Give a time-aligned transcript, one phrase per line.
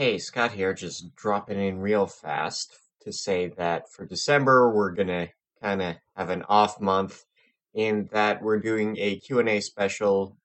[0.00, 5.28] Hey, Scott here, just dropping in real fast to say that for December we're gonna
[5.60, 7.26] kind of have an off month
[7.74, 10.38] in that we're doing a Q&A special.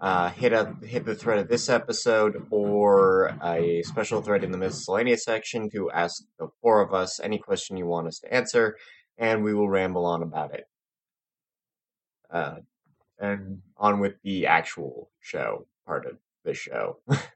[0.00, 4.58] Uh, hit up hit the thread of this episode or a special thread in the
[4.58, 8.76] miscellaneous section to ask the four of us any question you want us to answer,
[9.16, 10.64] and we will ramble on about it.
[12.28, 12.56] Uh,
[13.20, 16.98] and on with the actual show part of the show.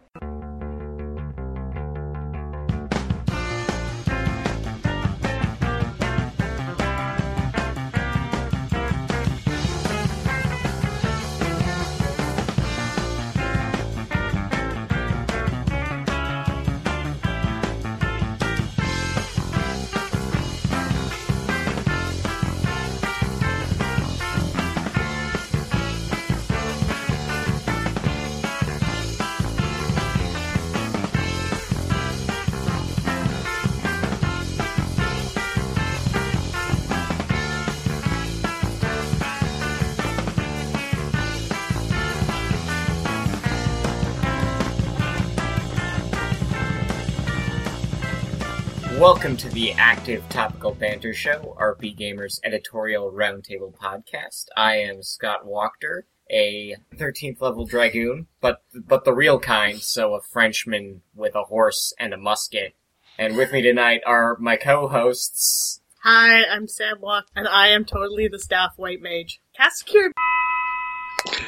[49.91, 54.45] Active Topical Banter Show, RPGamers editorial roundtable podcast.
[54.55, 60.21] I am Scott Wachter, a 13th level dragoon, but but the real kind, so a
[60.21, 62.73] Frenchman with a horse and a musket.
[63.17, 65.81] And with me tonight are my co-hosts.
[66.03, 69.41] Hi, I'm Sam Walk, and I am totally the staff white mage.
[69.53, 70.13] Cast cure.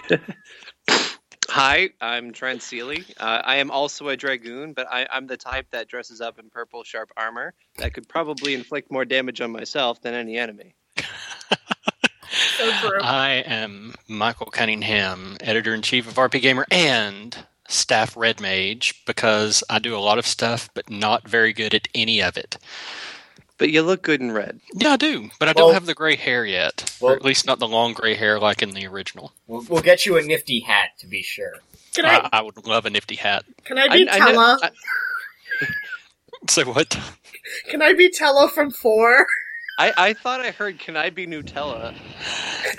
[1.53, 3.05] Hi, I'm Trent Seeley.
[3.19, 6.49] Uh, I am also a dragoon, but I, I'm the type that dresses up in
[6.49, 10.73] purple sharp armor that could probably inflict more damage on myself than any enemy.
[12.57, 12.99] So true.
[13.01, 19.77] I am Michael Cunningham, editor in chief of RPGamer and staff red mage because I
[19.77, 22.57] do a lot of stuff but not very good at any of it.
[23.59, 24.59] But you look good in red.
[24.73, 27.23] Yeah, I do, but I Well- don't have the gray hair yet, Well- or at
[27.23, 29.31] least not the long gray hair like in the original.
[29.47, 31.53] We'll, we'll get you a nifty hat to be sure.
[31.93, 33.45] Can I I, I would love a nifty hat.
[33.63, 34.57] can I be I know- Tellah?
[34.63, 34.71] I-
[36.49, 36.99] So what?
[37.69, 39.25] Can I be Tellah from four?
[39.79, 41.93] I, I thought I heard, "Can I be Nutella?"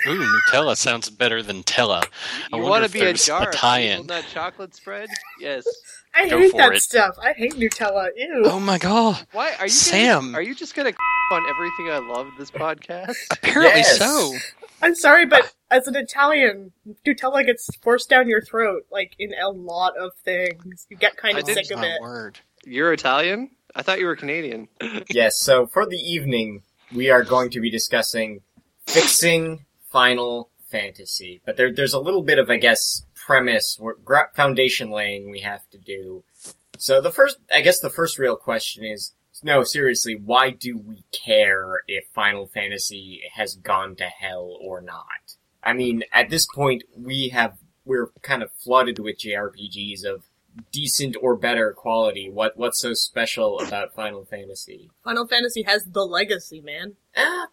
[0.07, 2.05] Ooh, Nutella sounds better than Tellah.
[2.53, 3.91] I You want to be a there's a tie-in.
[3.91, 5.09] hazelnut chocolate spread?
[5.39, 5.65] Yes.
[6.13, 6.81] I Go hate that it.
[6.81, 7.15] stuff.
[7.21, 8.07] I hate Nutella.
[8.15, 8.43] Ew.
[8.45, 9.25] Oh my god!
[9.33, 10.21] Why are you Sam.
[10.27, 10.93] Gonna, are you just gonna
[11.31, 13.15] on everything I love this podcast?
[13.31, 13.97] Apparently Yes.
[13.97, 14.33] so.
[14.81, 16.71] I'm sorry, but as an Italian,
[17.05, 20.85] Nutella gets forced down your throat, like in a lot of things.
[20.89, 22.01] You get kind of did- sick of my it.
[22.01, 22.39] word.
[22.65, 23.51] You're Italian?
[23.75, 24.69] I thought you were Canadian.
[25.09, 26.61] Yes, so for the evening,
[26.95, 28.41] we are going to be discussing
[28.87, 31.41] fixing Final Fantasy.
[31.45, 33.79] But there, there's a little bit of, I guess, premise,
[34.35, 36.23] foundation laying we have to do.
[36.77, 39.13] So the first, I guess the first real question is,
[39.43, 45.35] no, seriously, why do we care if Final Fantasy has gone to hell or not?
[45.61, 50.23] I mean, at this point, we have, we're kind of flooded with JRPGs of
[50.71, 52.29] decent or better quality.
[52.29, 54.89] What, what's so special about Final Fantasy?
[55.03, 56.95] Final Fantasy has the legacy, man.
[57.15, 57.47] Ah,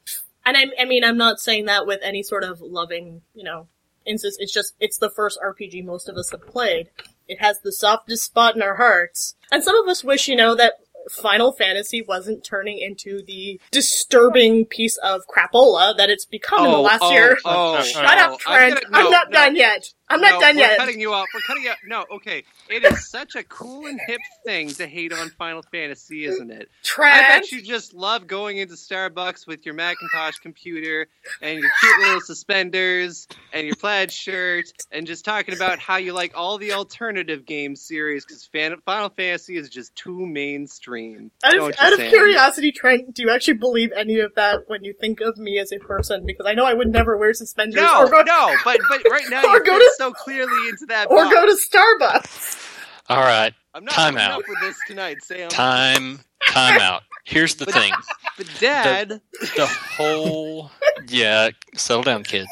[0.44, 3.68] And I, I mean, I'm not saying that with any sort of loving, you know,
[4.04, 4.40] insist.
[4.40, 6.90] It's just, it's the first RPG most of us have played.
[7.28, 9.36] It has the softest spot in our hearts.
[9.50, 10.74] And some of us wish, you know, that
[11.10, 16.78] Final Fantasy wasn't turning into the disturbing piece of crapola that it's become in the
[16.78, 17.38] last year.
[17.44, 18.74] Oh, Shut oh, up, Trent.
[18.74, 19.92] I'm, gonna- I'm not no, done yet.
[20.12, 20.78] I'm not no, done we're yet.
[20.78, 21.26] cutting you off.
[21.34, 21.78] We're cutting you off.
[21.86, 22.44] No, okay.
[22.68, 26.68] It is such a cool and hip thing to hate on Final Fantasy, isn't it?
[26.82, 27.24] Trash.
[27.24, 31.06] I bet you just love going into Starbucks with your Macintosh computer
[31.40, 36.12] and your cute little suspenders and your plaid shirt and just talking about how you
[36.12, 38.48] like all the alternative game series because
[38.84, 41.30] Final Fantasy is just too mainstream.
[41.44, 44.92] Out of, out of curiosity, Trent, do you actually believe any of that when you
[44.92, 46.24] think of me as a person?
[46.26, 49.24] Because I know I would never wear suspenders No, or go no, but but right
[49.30, 51.34] now Or go to- so clearly into that or box.
[51.34, 52.68] go to Starbucks.
[53.08, 54.40] All right, I'm not Time out.
[54.40, 55.48] up with this tonight, Sam.
[55.48, 57.02] time, time out.
[57.24, 57.92] Here's the But- thing.
[58.36, 59.20] But Dad,
[59.56, 60.70] the whole
[61.08, 62.48] yeah settle down kids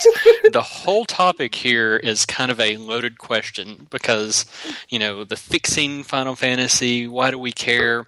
[0.53, 4.45] the whole topic here is kind of a loaded question because
[4.89, 8.07] you know the fixing final fantasy why do we care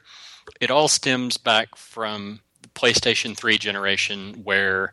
[0.60, 4.92] it all stems back from the playstation 3 generation where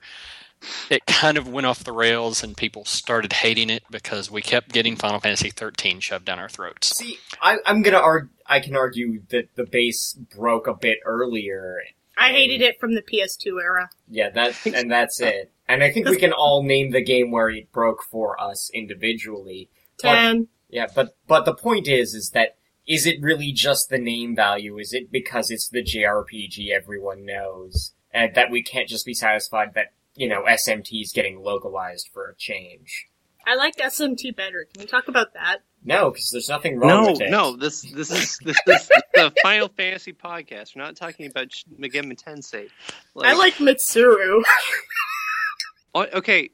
[0.89, 4.71] it kind of went off the rails and people started hating it because we kept
[4.71, 8.29] getting final fantasy 13 shoved down our throats See, I, I'm gonna argue.
[8.45, 11.81] I can argue that the base broke a bit earlier.
[12.17, 13.89] I hated it from the PS2 era.
[14.09, 15.51] Yeah, that and that's it.
[15.67, 19.69] And I think we can all name the game where it broke for us individually.
[19.97, 20.47] Ten.
[20.69, 22.57] Yeah, but but the point is, is that
[22.87, 24.77] is it really just the name value?
[24.79, 29.75] Is it because it's the JRPG everyone knows, and that we can't just be satisfied
[29.75, 33.07] that you know SMT is getting localized for a change?
[33.47, 34.67] I like SMT better.
[34.71, 35.59] Can we talk about that?
[35.83, 37.31] No, because there's nothing wrong No, with it.
[37.31, 40.75] no, this this is this is the Final Fantasy podcast.
[40.75, 42.67] We're not talking about Sh- Megami Tensei.
[43.17, 44.41] I like Mitsuru.
[45.99, 46.49] Oh, Okay,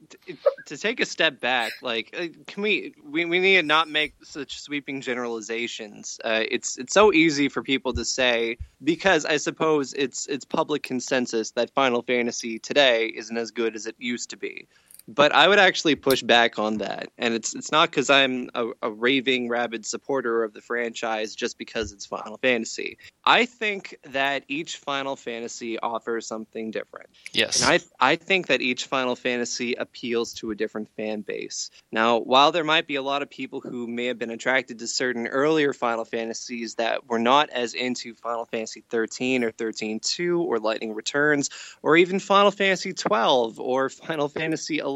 [0.66, 4.16] to take a step back, like, uh, can we, we we need to not make
[4.24, 6.20] such sweeping generalizations.
[6.24, 10.82] Uh, it's it's so easy for people to say because I suppose it's it's public
[10.82, 14.68] consensus that Final Fantasy today isn't as good as it used to be.
[15.08, 18.70] But I would actually push back on that, and it's it's not because I'm a,
[18.82, 22.98] a raving rabid supporter of the franchise just because it's Final Fantasy.
[23.24, 27.10] I think that each Final Fantasy offers something different.
[27.34, 27.62] Yes.
[27.62, 31.70] And I I think that each Final Fantasy appeals to a different fan base.
[31.92, 34.88] Now, while there might be a lot of people who may have been attracted to
[34.88, 40.60] certain earlier Final Fantasies that were not as into Final Fantasy 13 or 13-2 or
[40.60, 41.50] Lightning Returns
[41.82, 44.95] or even Final Fantasy 12 or Final Fantasy 11,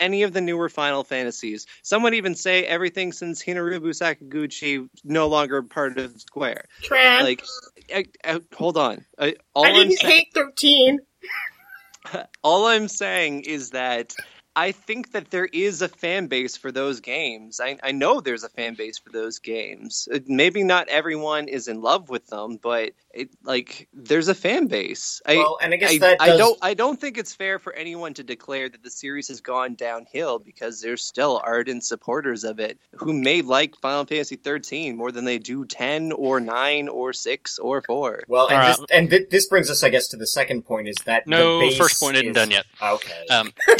[0.00, 5.28] any of the newer Final Fantasies, some would even say everything since Hironobu Sakaguchi no
[5.28, 6.66] longer part of Square.
[6.82, 7.22] Tran.
[7.22, 7.42] Like,
[7.94, 9.04] I, I- hold on.
[9.18, 10.98] I, all I didn't saying- hate 13.
[12.42, 14.14] all I'm saying is that
[14.56, 17.60] I think that there is a fan base for those games.
[17.62, 20.08] I, I know there's a fan base for those games.
[20.12, 24.66] Uh, Maybe not everyone is in love with them, but it like there's a fan
[24.66, 25.20] base.
[25.26, 27.58] I, Well, and I guess I, that I does- don't I don't think it's fair
[27.58, 32.44] for anyone to declare that the series has gone downhill because there's still ardent supporters
[32.44, 36.88] of it who may like Final Fantasy 13 more than they do 10 or 9
[36.88, 38.24] or 6 or 4.
[38.28, 40.88] Well, and All this, and thi- this brings us, I guess, to the second point:
[40.88, 42.64] is that no, the base first point isn't is- done yet.
[42.82, 43.26] Okay.
[43.30, 43.52] Um,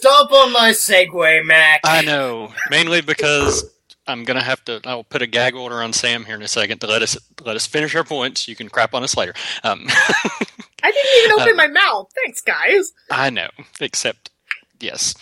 [0.00, 1.80] Stop on my segue, Mac.
[1.84, 3.64] I know, mainly because
[4.06, 4.80] I'm gonna have to.
[4.84, 7.56] I'll put a gag order on Sam here in a second to let us let
[7.56, 8.48] us finish our points.
[8.48, 9.34] You can crap on us later.
[9.64, 9.86] Um,
[10.82, 12.10] I didn't even open Uh, my mouth.
[12.24, 12.92] Thanks, guys.
[13.10, 13.48] I know,
[13.80, 14.30] except
[14.80, 15.14] yes.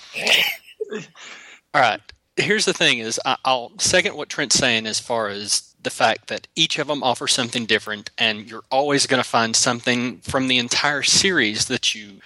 [1.75, 2.01] All right.
[2.37, 6.29] Here's the thing: is I, I'll second what Trent's saying as far as the fact
[6.29, 10.49] that each of them offers something different, and you're always going to find something from
[10.49, 12.21] the entire series that you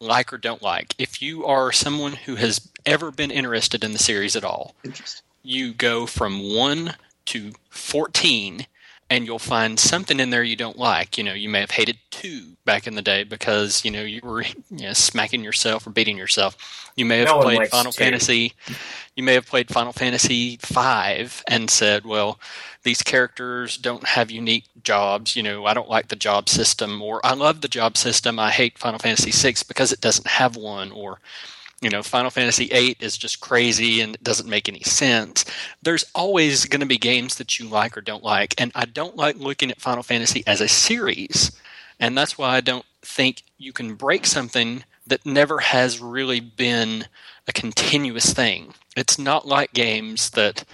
[0.00, 0.94] like or don't like.
[0.98, 4.74] If you are someone who has ever been interested in the series at all,
[5.42, 6.94] you go from 1
[7.26, 8.66] to 14
[9.14, 11.16] and you'll find something in there you don't like.
[11.16, 14.20] You know, you may have hated 2 back in the day because, you know, you
[14.24, 16.90] were you know, smacking yourself or beating yourself.
[16.96, 17.96] You may have No played Final 2.
[17.96, 18.54] Fantasy
[19.14, 22.40] you may have played Final Fantasy 5 and said, well,
[22.82, 25.36] these characters don't have unique jobs.
[25.36, 28.40] You know, I don't like the job system, or I love the job system.
[28.40, 31.20] I hate Final Fantasy 6 because it doesn't have one, or
[31.80, 35.44] you know, Final Fantasy VIII is just crazy and it doesn't make any sense.
[35.82, 39.16] There's always going to be games that you like or don't like, and I don't
[39.16, 41.52] like looking at Final Fantasy as a series,
[42.00, 47.06] and that's why I don't think you can break something that never has really been
[47.46, 48.72] a continuous thing.
[48.96, 50.64] It's not like games that,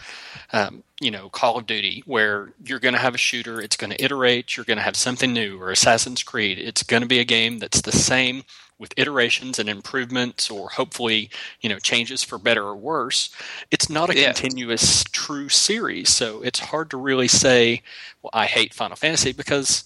[0.52, 3.91] um, you know, Call of Duty, where you're going to have a shooter, it's going
[3.91, 6.58] to iterate, you're going to have something new, or Assassin's Creed.
[6.58, 8.44] It's going to be a game that's the same
[8.81, 11.31] with iterations and improvements, or hopefully,
[11.61, 13.31] you know, changes for better or worse.
[13.71, 14.32] It's not a Yeah.
[14.32, 16.09] continuous, true series.
[16.09, 17.83] So it's hard to really say,
[18.23, 19.85] well, I hate Final Fantasy because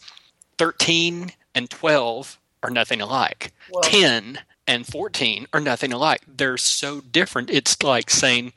[0.59, 3.53] 13 and 12 are nothing alike.
[3.69, 6.23] Well- 10 and 14 are nothing alike.
[6.27, 7.51] They're so different.
[7.51, 8.53] It's like saying,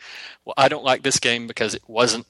[0.46, 2.28] well, I don't like this game because it wasn't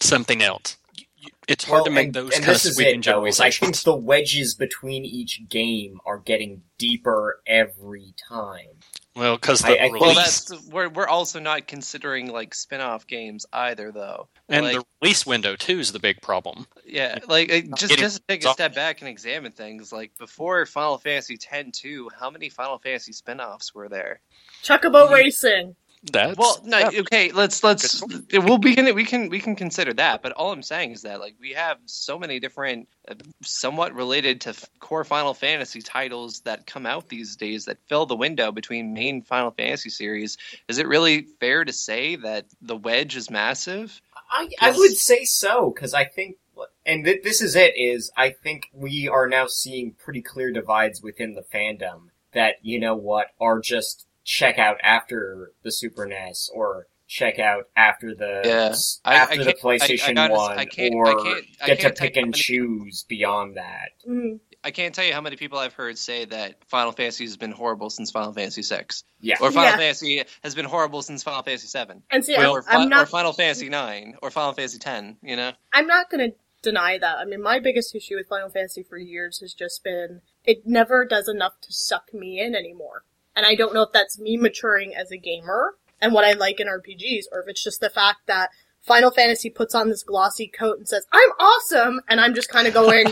[0.00, 0.76] something else.
[1.22, 3.00] You- you- It's hard Well, to make and- those and kind of this is sweeping
[3.00, 8.80] it, though, is I think the wedges between each game are getting deeper every time.
[9.14, 13.06] Well, because the I think- Well, release that's we're we're also not considering like spin-off
[13.06, 14.28] games either, though.
[14.48, 16.66] and like- the release window too is the big problem.
[16.86, 19.92] Yeah, like uh, just getting just take a step back and examine things.
[19.92, 24.20] Like before Final Fantasy X-2, how many Final Fantasy spin-offs were there?
[24.64, 25.14] Chocobo Mm-hmm.
[25.14, 25.76] Racing.
[26.10, 27.00] That's Well, no, yeah.
[27.00, 28.92] okay, let's let's we'll begin.
[28.94, 31.78] We can we can consider that, but all I'm saying is that like we have
[31.86, 37.08] so many different, uh, somewhat related to f- core Final Fantasy titles that come out
[37.08, 40.38] these days that fill the window between main Final Fantasy series.
[40.66, 44.00] Is it really fair to say that the wedge is massive?
[44.28, 46.36] I, I would say so because I think,
[46.84, 47.74] and th- this is it.
[47.76, 52.80] Is I think we are now seeing pretty clear divides within the fandom that you
[52.80, 58.42] know what are just check out after the Super NES or check out after the
[58.44, 58.68] Yeah.
[58.70, 61.22] s- I- I after the can't- I- I PlayStation gotta One I can't- I or
[61.24, 63.90] can't- I get to can't tell pick and many- choose beyond that.
[64.08, 64.40] Mm.
[64.64, 67.50] I can't tell you how many people I've heard say that Final Fantasy has been
[67.50, 69.34] horrible since Final Fantasy VI, Yeah.
[69.40, 69.76] or Final Yeah.
[69.76, 73.06] Fantasy has been horrible since Final Fantasy VII, And see, or, I'm, Fi- I'm or.
[73.06, 75.16] Final Fantasy IX, or Final Fantasy X.
[75.20, 77.18] You know, I'm not going to deny that.
[77.18, 81.04] I mean, my biggest issue with Final Fantasy for years has just been it never
[81.04, 83.02] does enough to suck me in anymore.
[83.34, 86.60] And I don't know if that's me maturing as a gamer and what I like
[86.60, 88.50] in RPGs, or if it's just the fact that
[88.82, 92.00] Final Fantasy puts on this glossy coat and says, I'm awesome!
[92.08, 93.06] And I'm just kind of going,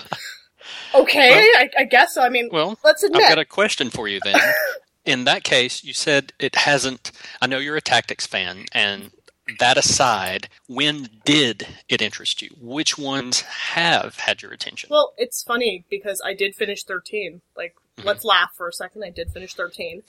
[0.95, 2.23] okay, I, I guess so.
[2.23, 3.23] I mean, Well, let's admit.
[3.23, 4.39] I've got a question for you then.
[5.07, 7.13] In that case, you said it hasn't.
[7.41, 9.11] I know you're a tactics fan, and
[9.59, 12.51] that aside, when did it interest you?
[12.61, 14.89] Which ones have had your attention?
[14.91, 17.41] Well, it's funny because I did finish 13.
[17.57, 18.09] Like, Mm-hmm.
[18.09, 19.05] let's laugh for a second.
[19.05, 20.03] I did finish 13.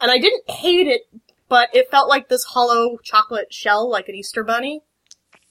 [0.00, 1.02] And I didn't hate it,
[1.48, 4.82] but it felt like this hollow chocolate shell, like an Easter bunny,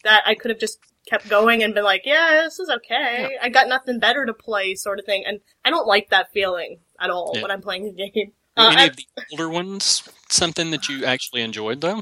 [0.03, 3.37] that I could have just kept going and been like, yeah, this is okay.
[3.41, 5.23] I got nothing better to play, sort of thing.
[5.25, 7.41] And I don't like that feeling at all Yeah.
[7.43, 8.33] when I'm playing a game.
[8.57, 12.01] Were Uh, any I- of the older ones something that you actually enjoyed, though?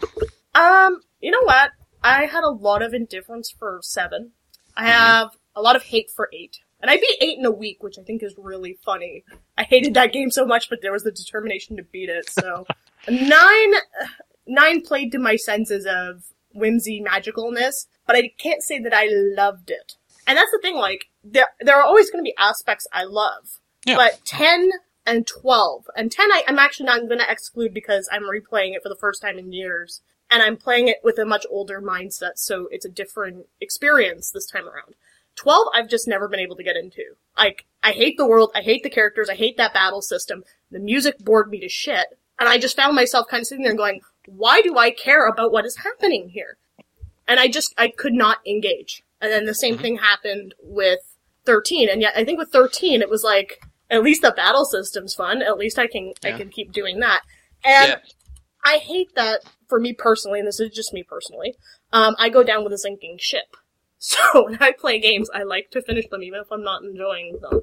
[0.56, 1.72] Um, you know what?
[2.04, 4.32] I had a lot of indifference for seven.
[4.76, 6.60] I have a lot of hate for eight.
[6.82, 9.24] And I beat eight in a week, which I think is really funny.
[9.58, 12.66] I hated that game so much, but there was the determination to beat it, so.
[13.10, 13.74] nine,
[14.48, 19.70] nine played to my senses of whimsy magicalness, but I can't say that I loved
[19.70, 19.96] it.
[20.26, 23.60] And that's the thing, like, there, there are always gonna be aspects I love.
[23.86, 23.96] Yeah.
[23.96, 24.72] But 10
[25.06, 28.90] and 12, and 10 I, I'm actually not gonna exclude because I'm replaying it for
[28.90, 32.68] the first time in years and I'm playing it with a much older mindset, so
[32.72, 34.96] it's a different experience this time around.
[35.40, 37.16] 12, I've just never been able to get into.
[37.38, 40.44] Like, I hate the world, I hate the characters, I hate that battle system.
[40.70, 43.74] The music bored me to shit, and I just found myself kind of sitting there
[43.74, 46.58] going, why do I care about what is happening here?
[47.26, 49.02] And I just, I could not engage.
[49.22, 51.00] And then the same thing happened with
[51.46, 55.16] 13, and yet I think with 13, it was like, at least the battle system's
[55.16, 57.22] fun, at least I can, I can keep doing that.
[57.64, 57.98] And yeah.
[58.66, 61.56] I hate that for me personally, and this is just me personally.
[61.94, 63.56] Um, I go down with a sinking ship.
[64.02, 67.38] So when I play games, I like to finish them, even if I'm not enjoying
[67.42, 67.62] them.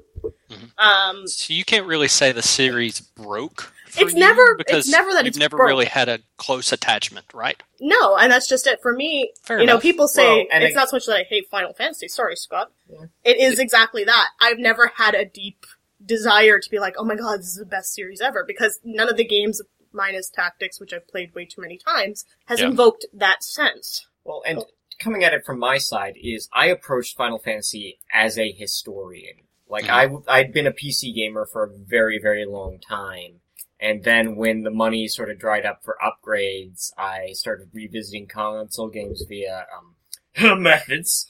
[0.51, 0.71] Mhm.
[0.77, 3.73] Um, So you can't really say the series broke.
[3.87, 5.67] for It's you never- it's because never that you've it's never broke.
[5.69, 7.61] really had a close attachment, right?
[7.79, 9.31] no, and that's just it for me.
[9.41, 11.73] Fair you know, people say Well, it's I- not so much that I hate Final
[11.73, 12.07] Fantasy.
[12.07, 12.71] Sorry, Scott.
[12.87, 13.05] Yeah.
[13.23, 14.27] It is exactly that.
[14.39, 15.65] I've never had a deep
[16.05, 19.09] desire to be like, oh my god, this is the best series ever, because none
[19.09, 19.59] of the games,
[19.91, 22.67] minus Tactics, which I've played way too many times, has Yeah.
[22.67, 24.05] invoked that sense.
[24.23, 24.63] Well, and
[24.99, 29.35] coming at it from my side is I approached Final Fantasy as a historian.
[29.69, 29.89] Like Mhm.
[29.89, 33.41] I w- I'd been a PC gamer for a very very long time,
[33.79, 38.87] and then when the money sort of dried up for upgrades, I started revisiting console
[38.89, 39.95] games via um,
[40.63, 41.27] methods.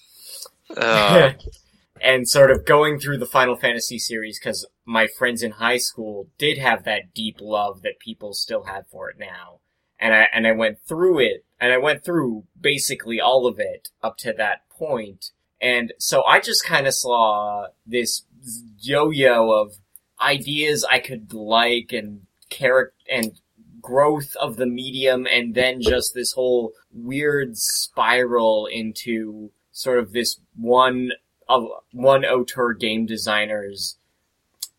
[0.75, 1.31] Uh,
[2.01, 6.29] and sort of going through the Final Fantasy series because my friends in high school
[6.37, 9.61] did have that deep love that people still have for it now.
[9.99, 13.89] And I, and I went through it, and I went through basically all of it
[14.03, 15.31] up to that point.
[15.59, 18.23] And so I just kind of saw this
[18.79, 19.75] yo-yo of
[20.21, 23.39] ideas I could like and character and
[23.81, 30.39] growth of the medium and then just this whole weird spiral into sort of this
[30.55, 31.11] one
[31.47, 33.97] of one auteur game designer's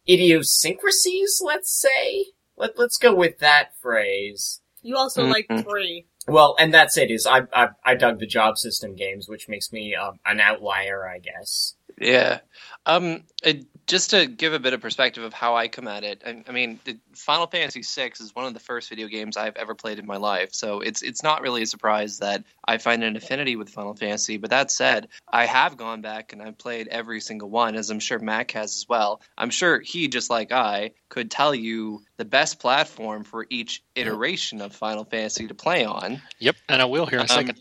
[0.08, 2.26] idiosyncrasies, let's say.
[2.56, 4.60] Let, let's go with that phrase.
[4.82, 5.30] You also Mhm.
[5.32, 6.06] like three.
[6.28, 7.10] Well, and that's it.
[7.10, 11.08] Is I I, I dug the job system games, which makes me um, an outlier,
[11.08, 11.74] I guess.
[12.00, 12.40] Yeah.
[12.86, 13.54] Um, uh,
[13.88, 16.52] just to give a bit of perspective of how I come at it, I, I
[16.52, 19.98] mean, the Final Fantasy VI is one of the first video games I've ever played
[19.98, 23.56] in my life, so it's it's not really a surprise that I find an affinity
[23.56, 24.36] with Final Fantasy.
[24.36, 27.98] But that said, I have gone back and I've played every single one, as I'm
[27.98, 29.22] sure Mac has as well.
[29.36, 34.60] I'm sure he, just like I, could tell you the best platform for each iteration
[34.60, 36.20] of Final Fantasy to play on.
[36.38, 37.58] Yep, and I will here in a Um, second.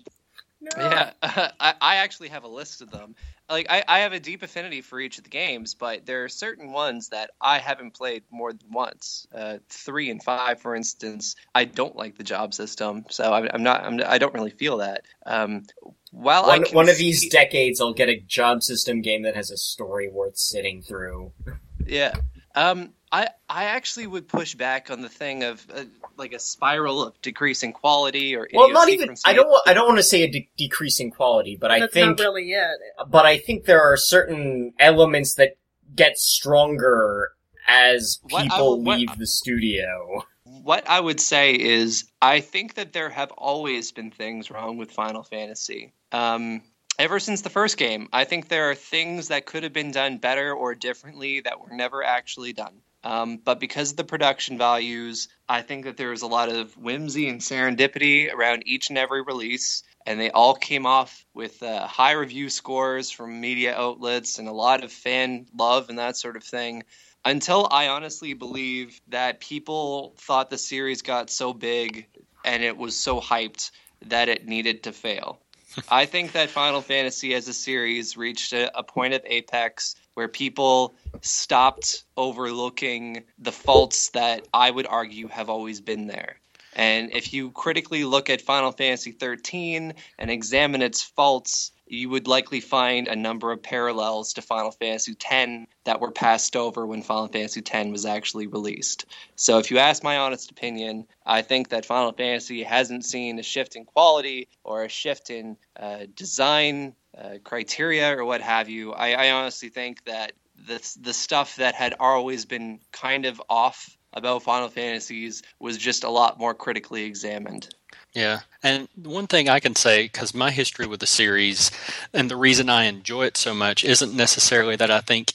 [0.59, 0.69] No.
[0.77, 1.11] Yeah,
[1.59, 3.15] I, I actually have a list of them.
[3.49, 6.29] Like I, I have a deep affinity for each of the games, but there are
[6.29, 9.25] certain ones that I haven't played more than once.
[9.33, 13.63] Uh, three and five, for instance, I don't like the job system, so I'm, I'm
[13.63, 13.83] not.
[13.85, 15.05] I'm, I don't really feel that.
[15.25, 15.63] Um,
[16.11, 19.49] while One, one of these see- decades, I'll get a job system game that has
[19.49, 21.31] a story worth sitting through.
[21.85, 22.15] Yeah.
[22.53, 25.85] Um, I I actually would push back on the thing of uh,
[26.17, 29.15] like a spiral of decreasing quality or Well, not even.
[29.25, 29.49] I don't.
[29.49, 32.51] wa- I don't want to say a de- decreasing quality, but I think not really
[32.51, 32.79] it.
[33.09, 35.57] but I think there are certain elements that
[35.95, 37.31] get stronger
[37.67, 40.23] as What I people what- leave the studio.
[40.43, 44.91] What I would say is, I think that there have always been things wrong with
[44.91, 45.93] Final Fantasy.
[46.11, 46.61] Um,
[46.99, 48.09] ever since the first game.
[48.11, 51.69] I think there are things that could have been done better or differently that were
[51.71, 52.81] never actually done.
[53.07, 56.75] Um, but because of the production values, I think that there was a lot of
[56.75, 61.87] whimsy and serendipity around each and every release, and they all came off with uh,
[61.87, 66.35] high review scores from media outlets and a lot of fan love and that sort
[66.35, 66.83] of thing.
[67.23, 72.07] Until I honestly believe that people thought the series got so big
[72.43, 73.71] and it was so hyped
[74.07, 75.39] that it needed to fail.
[75.89, 80.27] I think that Final Fantasy as a series reached a, a, point of apex where
[80.27, 86.37] people stopped overlooking the faults that I would argue have always been there.
[86.73, 92.27] And if you critically look at Final Fantasy 13 and examine its faults, you would
[92.27, 97.03] likely find a number of parallels to Final Fantasy X that were passed over when
[97.03, 99.05] Final Fantasy X was actually released.
[99.35, 103.43] So, if you ask my honest opinion, I think that Final Fantasy hasn't seen a
[103.43, 108.93] shift in quality or a shift in uh, design uh, criteria or what have you.
[108.93, 110.33] I, I honestly think that
[110.67, 116.03] the the stuff that had always been kind of off about Final Fantasies was just
[116.03, 117.69] a lot more critically examined.
[118.13, 118.39] Yeah.
[118.63, 121.71] And one thing I can say, because my history with the series
[122.13, 125.33] and the reason I enjoy it so much isn't necessarily that I think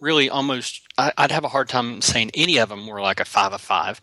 [0.00, 3.24] really almost, I, would have a hard time saying any of them were like a
[3.24, 4.00] five of five.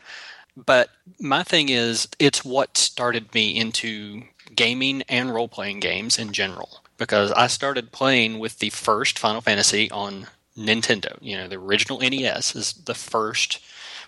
[0.56, 0.89] But
[1.20, 4.24] my thing is, it's what started me into
[4.56, 6.83] gaming and role playing games in general.
[7.03, 11.17] Because I started playing with the first Final Fantasy on Nintendo.
[11.22, 13.60] You know, the original NES is the first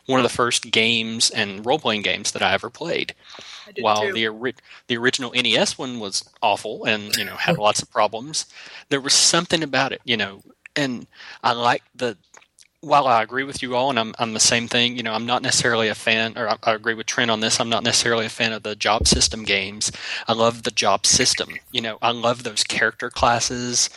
[0.05, 3.15] one of the first games and role playing games that I ever played.
[3.67, 4.13] I While too.
[4.13, 4.55] the ori-
[4.87, 8.45] the original NES one was awful and you know had lots of problems,
[8.89, 10.41] there was something about it, you know,
[10.75, 11.07] and
[11.43, 12.17] I like the.
[12.85, 15.25] While I agree with you all, and I'm I'm the same thing, you know, I'm
[15.25, 17.59] not necessarily a fan, or I, I agree with Trent on this.
[17.59, 19.91] I'm not necessarily a fan of the job system games.
[20.27, 21.49] I love the job system.
[21.71, 23.89] You know, I love those character classes.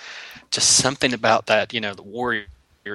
[0.50, 2.47] Just something about that, you know, the warrior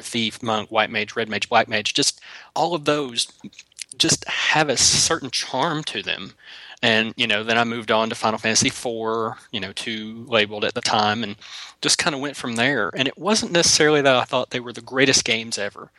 [0.01, 2.19] thief, monk, white mage, red mage, black mage, just
[2.55, 3.31] all of those
[3.97, 6.33] just have a certain charm to them.
[6.81, 10.65] And, you know, then I moved on to Final Fantasy IV, you know, two labeled
[10.65, 11.37] at the time, and
[11.83, 12.89] just kind of went from there.
[12.95, 15.91] And it wasn't necessarily that I thought they were the greatest games ever.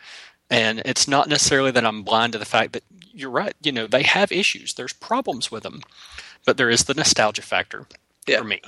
[0.51, 3.87] And it's not necessarily that I'm blind to the fact that you're right, you know,
[3.87, 4.75] they have issues.
[4.75, 5.83] There's problems with them.
[6.45, 7.87] But there is the nostalgia factor
[8.27, 8.39] Yeah.
[8.39, 8.61] for me.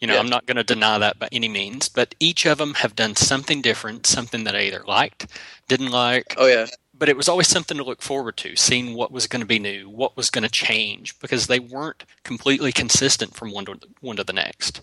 [0.00, 0.20] You know, Yeah.
[0.20, 3.14] I'm not going to deny that by any means, but each of them have done
[3.16, 5.26] something different, something that I either liked,
[5.68, 6.66] didn't like, Oh yeah.
[6.94, 9.58] but it was always something to look forward to, seeing what was going to be
[9.58, 14.16] new, what was going to change, because they weren't completely consistent from one to one
[14.16, 14.80] to the next.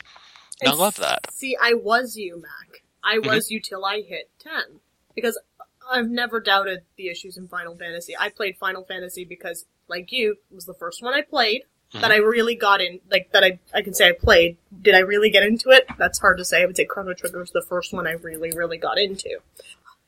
[0.65, 1.31] I love that.
[1.31, 2.83] See, I was you, Mac.
[3.03, 3.29] I Mm-hmm.
[3.29, 4.53] was you till I hit 10.
[5.15, 5.39] Because
[5.89, 8.15] I've never doubted the issues in Final Fantasy.
[8.19, 12.01] I played Final Fantasy because, like you, it was the first one I played Mm-hmm.
[12.01, 14.57] that I really got in, like, that I, I can say I played.
[14.81, 15.87] Did I really get into it?
[15.97, 16.61] That's hard to say.
[16.61, 19.37] I would say Chrono Trigger was the first one I really, really got into.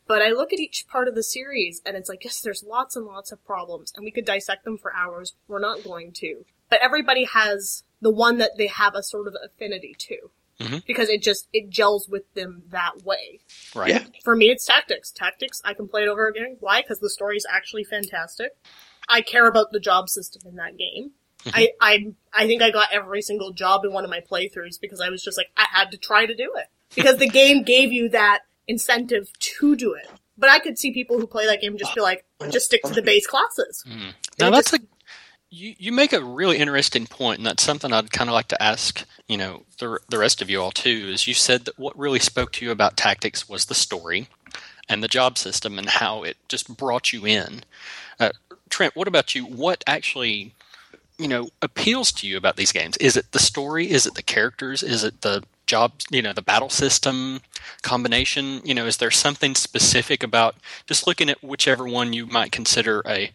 [0.05, 2.97] But I look at each part of the series and it's like, yes, there's lots
[2.97, 5.35] and lots of problems and we could dissect them for hours.
[5.47, 6.43] We're not going to.
[6.69, 10.31] But everybody has the one that they have a sort of affinity to.
[10.59, 10.85] Mhm.
[10.85, 13.39] Because it just, it gels with them that way.
[13.73, 13.89] Right.
[13.91, 14.03] Yeah.
[14.23, 15.11] For me, it's tactics.
[15.11, 16.57] Tactics, I can play it over again.
[16.59, 16.81] Why?
[16.81, 18.51] Because the story is actually fantastic.
[19.07, 21.11] I care about the job system in that game.
[21.53, 24.99] I, I, I think I got every single job in one of my playthroughs because
[24.99, 26.67] I was just like, I had to try to do it.
[26.93, 30.09] Because the game gave you that incentive to do it.
[30.37, 32.93] But I could see people who play that game just be like, just stick to
[32.93, 33.83] the base classes.
[34.39, 34.85] Now that's just- a
[35.51, 38.61] you, you make a really interesting point, and that's something I'd kind of like to
[38.61, 39.05] ask.
[39.27, 41.09] You know, the the rest of you all too.
[41.11, 44.27] Is you said that what really spoke to you about tactics was the story
[44.87, 47.63] and the job system and how it just brought you in.
[48.19, 48.31] Uh,
[48.69, 49.45] Trent, what about you?
[49.45, 50.53] What actually,
[51.17, 52.97] you know, appeals to you about these games?
[52.97, 53.91] Is it the story?
[53.91, 54.81] Is it the characters?
[54.81, 55.93] Is it the job?
[56.09, 57.41] You know, the battle system
[57.81, 58.61] combination.
[58.63, 60.55] You know, is there something specific about
[60.87, 63.31] just looking at whichever one you might consider a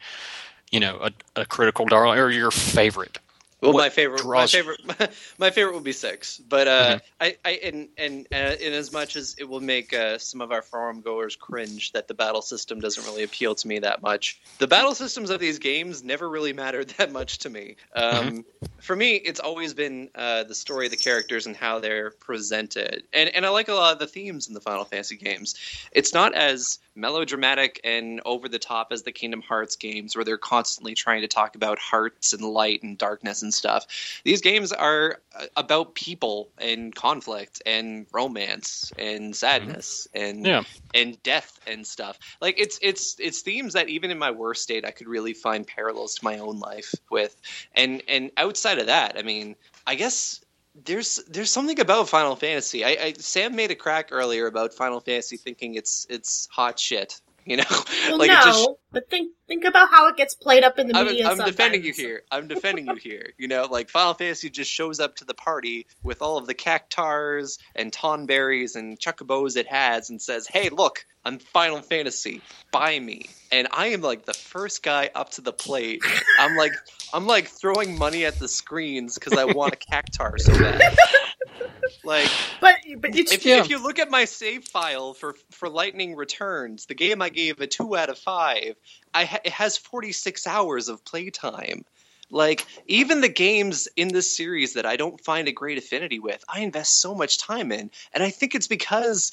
[0.74, 3.20] you know, a, a critical darling or your favorite.
[3.64, 4.80] Well, my favorite, my favorite,
[5.38, 6.38] my favorite would be six.
[6.38, 7.00] But uh, Mhm.
[7.20, 10.52] I, I, and and uh, in as much as it will make uh, some of
[10.52, 14.40] our forum goers cringe that the battle system doesn't really appeal to me that much,
[14.58, 17.76] the battle systems of these games never really mattered that much to me.
[17.94, 18.44] Um,
[18.80, 23.04] For me, it's always been uh, the story of the characters and how they're presented,
[23.14, 25.54] and and I like a lot of the themes in the Final Fantasy games.
[25.92, 30.36] It's not as melodramatic and over the top as the Kingdom Hearts games, where they're
[30.38, 33.86] constantly trying to talk about hearts and light and darkness and stuff.
[34.24, 40.62] These games are uh, about people and conflict and romance and sadness and Yeah.
[40.92, 42.18] and death and stuff.
[42.40, 45.66] Like it's it's it's themes that even in my worst state I could really find
[45.66, 47.36] parallels to my own life with.
[47.74, 50.40] And and outside of that, I mean, I guess
[50.84, 52.84] there's there's something about Final Fantasy.
[52.84, 57.20] I, I Sam made a crack earlier about Final Fantasy thinking it's it's hot shit.
[57.44, 57.64] You know,
[58.08, 60.96] Well, like no, just but think think about how it gets played up in the
[60.96, 61.28] I'm, media.
[61.28, 62.22] I'm defending you here.
[62.30, 63.32] I'm defending you here.
[63.38, 66.54] You know, like Final Fantasy just shows up to the party with all of the
[66.54, 72.42] cactuars and tonberries and chocobos it has and says, "Hey, look, I'm Final Fantasy.
[72.72, 76.02] Buy me." And I am like the first guy up to the plate.
[76.38, 76.72] I'm like,
[77.12, 80.96] I'm like throwing money at the screens because I want a cactuar so bad.
[82.02, 82.28] Like,
[82.60, 86.86] But but if you, if you look at my save file for for Lightning Returns,
[86.86, 88.76] the game I gave a two out of five,
[89.12, 91.84] I ha- it has forty six hours of playtime.
[92.30, 96.42] Like even the games in this series that I don't find a great affinity with,
[96.48, 99.32] I invest so much time in, and I think it's because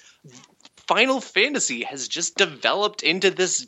[0.91, 3.65] Final Fantasy has just developed into this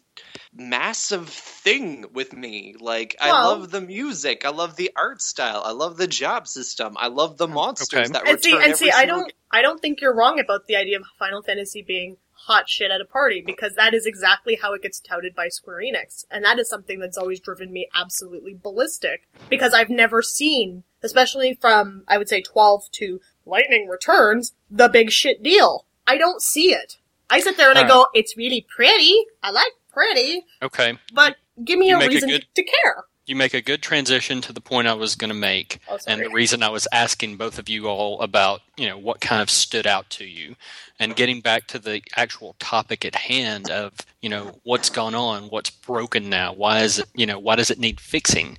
[0.53, 2.75] massive thing with me.
[2.77, 6.97] Like I love the music, I love the art style, I love the job system,
[6.99, 8.11] I love the monsters Okay.
[8.11, 10.75] that and see return and see I don't I don't think you're wrong about the
[10.75, 14.73] idea of Final Fantasy being hot shit at a party because that is exactly how
[14.73, 18.53] it gets touted by Square Enix and that is something that's always driven me absolutely
[18.53, 24.89] ballistic because I've never seen especially from I would say 12 to Lightning Returns the
[24.89, 25.85] big shit deal.
[26.05, 26.97] I don't see it.
[27.33, 29.15] I sit there and I All go it's really pretty.
[29.41, 33.03] I like pretty, Okay, but give me You a make a reason good- to care.
[33.25, 36.21] you make a good transition to the point I was going to make, Oh, and
[36.21, 39.49] the reason I was asking both of you all about, you know, what kind of
[39.49, 40.55] stood out to you,
[40.99, 45.43] and getting back to the actual topic at hand of, you know, what's gone on,
[45.43, 48.57] what's broken now, why is it, you know, why does it need fixing,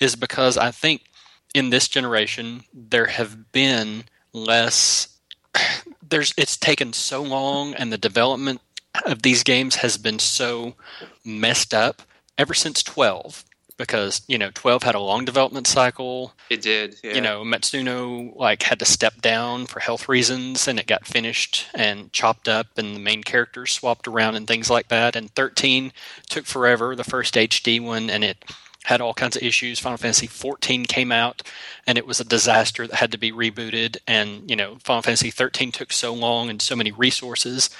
[0.00, 1.02] is because I think
[1.54, 5.08] in this generation there have been less.
[6.12, 8.60] There's it's taken so long, and the development
[9.06, 10.74] of these games has been so
[11.24, 12.02] messed up
[12.36, 13.44] ever since 12
[13.78, 16.96] because you know 12 had a long development cycle It did.
[17.02, 17.14] Yeah.
[17.14, 21.66] you know matsuno like had to step down for health reasons and it got finished
[21.74, 25.92] and chopped up and the main characters swapped around and things like that and 13
[26.28, 28.44] took forever the first hd one and it
[28.84, 31.42] had all kinds of issues final fantasy 14 came out
[31.86, 35.30] and it was a disaster that had to be rebooted and you know final fantasy
[35.30, 37.70] 13 took so long and so many resources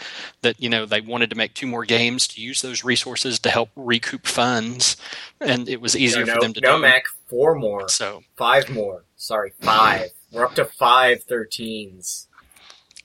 [0.43, 3.51] that you know they wanted to make two more games to use those resources to
[3.51, 4.97] help recoup funds
[5.41, 8.69] and it was easier no, for them to no, do Mac, four more, so five
[8.71, 9.05] more.
[9.17, 10.11] Sorry, five.
[10.31, 12.27] We're up to five 13s.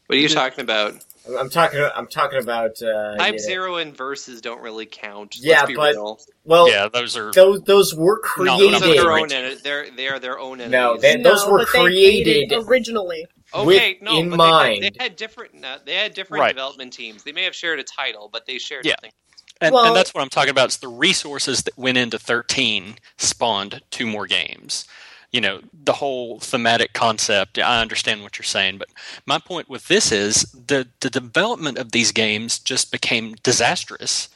[0.08, 0.96] what are you talking about?
[1.28, 1.80] I'm- I'm talking.
[1.96, 2.82] I'm talking about.
[2.82, 5.36] Uh, Type you know- Zero and verses don't really count.
[5.36, 6.20] Let's Yeah, be but- real.
[6.46, 9.52] Well, yeah those are those those were No, Those those are their created.
[9.58, 9.58] own.
[9.64, 11.02] They're they are their own No, entities.
[11.02, 13.26] they- those No, were but created originally.
[13.54, 14.82] okay, with- no, in but mind.
[14.82, 15.66] They had, they had different.
[15.66, 16.50] Uh, they had different Right.
[16.56, 17.24] development teams.
[17.24, 18.94] They may have shared a title, but they shared Yeah.
[19.02, 19.12] nothing.
[19.60, 20.66] And, Well- and that's what I'm talking about.
[20.66, 24.86] It's the resources that went into 13 spawned two more games.
[25.32, 28.90] You know, the whole thematic concept, I understand what you're saying, but
[29.26, 34.30] my point with this is the, the development of these games just became disastrous.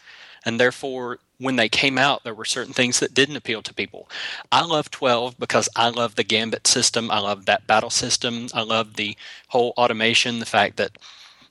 [0.45, 4.09] And therefore, when they came out, there were certain things that didn't appeal to people.
[4.51, 7.09] I love 12 because I love the gambit system.
[7.09, 8.47] I love that battle system.
[8.53, 9.15] I love the
[9.47, 10.97] whole automation, the fact that,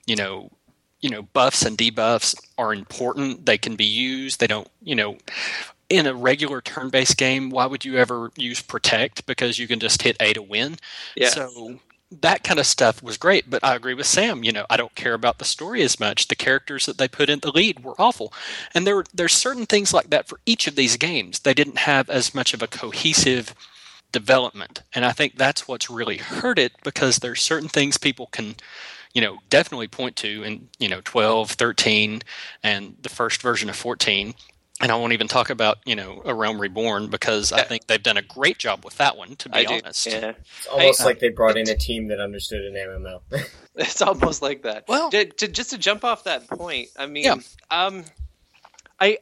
[0.05, 0.51] you know,
[1.01, 5.17] you know buffs and debuffs are important they can be used they don't you know
[5.91, 9.25] in a regular turn-based game why would you ever use protect?
[9.25, 10.77] Because you can just hit a to win.
[11.15, 11.29] Yeah.
[11.29, 11.79] so
[12.21, 14.43] that kind of stuff was great but i agree with sam.
[14.43, 16.27] You know i don't care about the story as much.
[16.29, 18.33] The characters that they put in the lead were awful.
[18.73, 21.39] And there there's certain things like that for each of these games.
[21.39, 23.53] They didn't have as much of a cohesive
[24.13, 24.83] development.
[24.95, 28.55] And i think that's what's really hurt it because there's certain things people can
[29.13, 32.21] you know definitely point to in you know 12 13
[32.63, 34.33] and the first version of 14
[34.81, 38.03] and i won't even talk about you know a realm reborn because i think they've
[38.03, 39.73] done a great job with that one to be I do.
[39.75, 43.21] honest Yeah, It's almost I- like they brought in a team that understood an MMO.
[43.75, 44.85] it's almost like that.
[44.87, 47.35] Well- to, to, just to jump off that point, I mean, Yeah.
[47.69, 48.03] um,
[48.99, 49.17] I.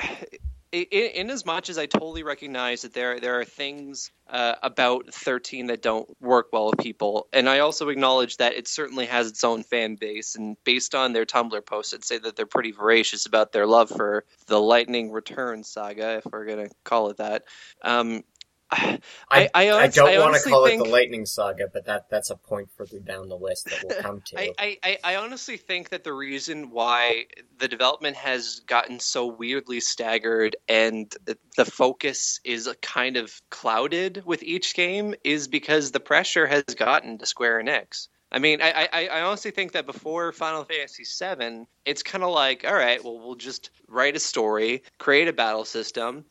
[0.71, 5.11] In, in as much as I totally recognize that there there are things uh, about
[5.11, 9.27] 13 that don't work well with people, and I also acknowledge that it certainly has
[9.27, 12.71] its own fan base, and based on their Tumblr posts, I'd say that they're pretty
[12.71, 17.45] voracious about their love for the Lightning Return saga, if we're gonna call it that.
[17.83, 18.23] Um,
[18.71, 22.09] I, I, I, I don't want to call think, it the Lightning Saga, but that
[22.09, 24.39] that's a point further down the list that we'll come to.
[24.39, 27.25] I, I, I- I honestly think that the reason why
[27.57, 31.13] the development has gotten so weirdly staggered and
[31.55, 37.17] the focus is kind of clouded with each game is because the pressure has gotten
[37.17, 38.07] to Square Enix.
[38.31, 42.31] I mean, I, I, I honestly think that before Final Fantasy VII, it's kind of
[42.31, 46.25] like, all right, well, we'll just write a story, create a battle system,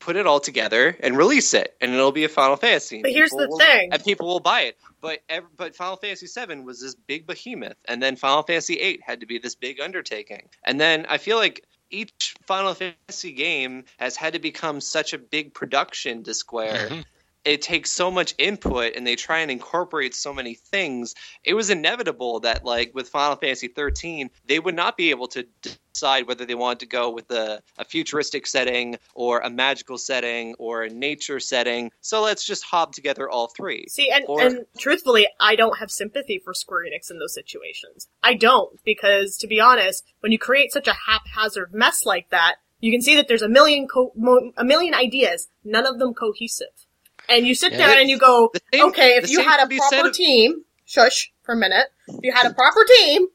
[0.00, 3.00] put it all together, and release it, and it'll be a Final Fantasy.
[3.02, 3.90] But here's the will- thing.
[3.92, 4.76] and people will buy it.
[5.00, 5.20] but
[5.56, 9.26] but Final Fantasy VII was this big behemoth, and then Final Fantasy VIII had to
[9.26, 14.32] be this big undertaking, and then I feel like each Final Fantasy game has had
[14.34, 16.88] to become such a big production to Square.
[16.90, 17.04] Mhm.
[17.44, 21.14] It takes so much input, and they try and incorporate so many things.
[21.42, 25.46] It was inevitable that, like with Final Fantasy 13, they would not be able to
[25.94, 30.54] decide whether they wanted to go with a, a futuristic setting or a magical setting
[30.58, 31.90] or a nature setting.
[32.00, 33.86] So let's just hob together all three.
[33.88, 38.08] See, and, Or- and truthfully, I don't have sympathy for Square Enix in those situations.
[38.22, 42.56] I don't, because to be honest, when you create such a haphazard mess like that,
[42.80, 46.14] you can see that there's a million co- mo- a million ideas, none of them
[46.14, 46.86] cohesive.
[47.30, 47.78] And you sit Yeah.
[47.86, 50.64] there and you go, same- okay, if you had a could be proper of- team,
[50.84, 53.28] shush for a minute, if you had a proper team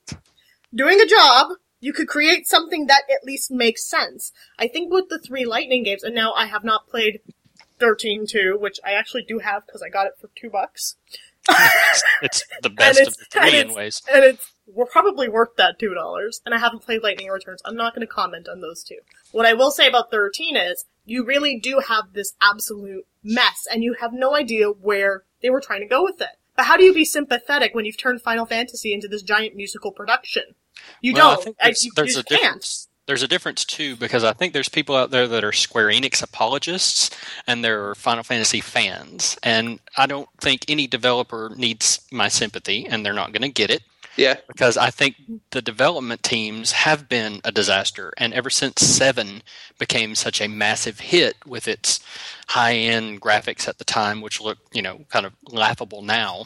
[0.73, 4.31] doing a job, you could create something that at least makes sense.
[4.59, 7.21] I think with the three Lightning games, and now I have not played
[7.79, 10.95] 13 2, which I actually do have because I got it for two bucks.
[12.21, 14.01] It's the best it's- of the three in ways.
[14.11, 16.41] and it's we're probably worth that two dollars.
[16.45, 17.61] And I haven't played Lightning Returns.
[17.65, 18.97] I'm not going to comment on those two.
[19.31, 23.83] What I will say about thirteen is you really do have this absolute mess, and
[23.83, 26.29] you have no idea where they were trying to go with it.
[26.55, 29.91] But how do you be sympathetic when you've turned Final Fantasy into this giant musical
[29.91, 30.55] production?
[31.01, 31.57] You Well, don't.
[31.61, 32.41] there's, you, there's you a can't.
[32.41, 32.87] difference.
[33.07, 36.23] There's a difference too because I think there's people out there that are Square Enix
[36.23, 37.11] apologists
[37.45, 43.05] and they're Final Fantasy fans, and I don't think any developer needs my sympathy, and
[43.05, 43.83] they're not going to get it
[44.17, 44.35] Yeah.
[44.47, 45.15] because I think
[45.51, 49.43] the development teams have been a disaster, and ever since Seven
[49.79, 51.99] became such a massive hit with its
[52.47, 56.45] high-end graphics at the time, which look you know kind of laughable now,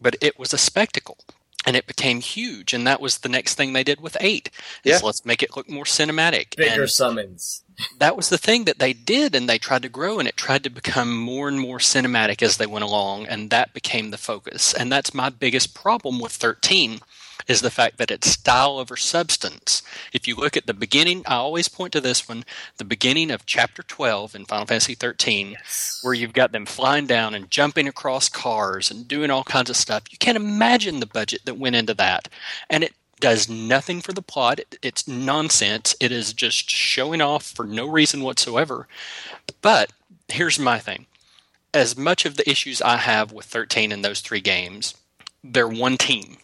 [0.00, 1.18] but it was a spectacle.
[1.66, 4.48] And it became huge, and that was the next thing they did with eight.
[4.82, 5.06] Is Yeah.
[5.06, 6.56] let's make it look more cinematic.
[6.56, 7.64] Bigger And summons.
[7.98, 10.64] that was the thing that they did and they tried to grow and it tried
[10.64, 14.72] to become more and more cinematic as they went along and that became the focus
[14.74, 17.00] and that's my biggest problem with 13
[17.48, 21.34] is the fact that it's style over substance if you look at the beginning i
[21.34, 22.44] always point to this one
[22.78, 25.56] the beginning of chapter 12 in final fantasy 13
[26.02, 29.76] where you've got them flying down and jumping across cars and doing all kinds of
[29.76, 32.28] stuff you can't imagine the budget that went into that
[32.68, 34.60] and it does nothing for the plot.
[34.82, 35.94] It's nonsense.
[36.00, 38.88] It is just showing off for no reason whatsoever.
[39.62, 39.92] But
[40.28, 41.06] here's my thing.
[41.72, 44.94] As much of the issues I have with 13 in those three games,
[45.44, 46.38] they're one team.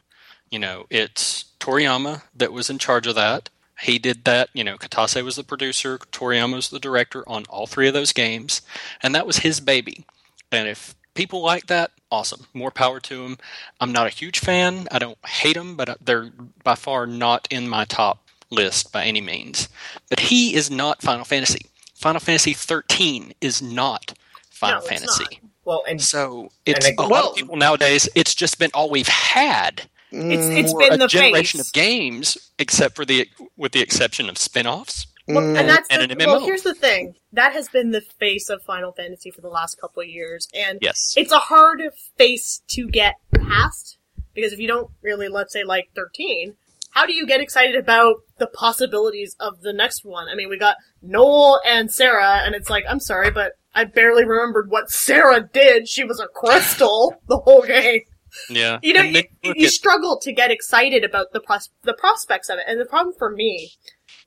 [0.51, 3.49] You know, it's Toriyama that was in charge of that.
[3.81, 4.49] He did that.
[4.53, 8.13] You know, Kitase was the producer, Toriyama was the director on all three of those
[8.13, 8.63] games,
[9.03, 10.07] and that was his baby.
[10.53, 12.47] And if people like that, awesome.
[12.55, 13.39] More power to them.
[13.81, 14.87] I'm not a huge fan.
[14.91, 16.31] I don't hate them, but they're
[16.63, 19.69] by far not in my top list by any means.
[20.09, 21.67] But he is not Final Fantasy.
[21.95, 24.15] Final Fantasy 13 is not
[24.51, 25.41] Final No, Fantasy.
[25.65, 28.09] Well, and So it's And a I- lot of people nowadays.
[28.15, 31.69] It's just been all we've had It's it's for been a the generation face.
[31.69, 35.07] of games, except for the with the exception of spin-offs.
[35.29, 35.59] Well, Mm.
[35.59, 36.45] and that's and the, an well.
[36.45, 40.03] Here's the thing: that has been the face of Final Fantasy for the last couple
[40.03, 41.15] of years, and Yes.
[41.17, 41.83] it's a hard
[42.17, 43.99] face to get past
[44.35, 46.55] because if you don't really, let's say, like 13,
[46.91, 50.29] how do you get excited about the possibilities of the next one?
[50.29, 54.25] I mean, we got Noel and Serah, and it's like, I'm sorry, but I barely
[54.25, 55.89] remembered what Serah did.
[55.89, 58.03] She was a crystal the whole game.
[58.49, 58.79] Yeah.
[58.83, 62.59] You know, you, you at- struggle to get excited about the pros- the prospects of
[62.59, 63.73] it, and the problem for me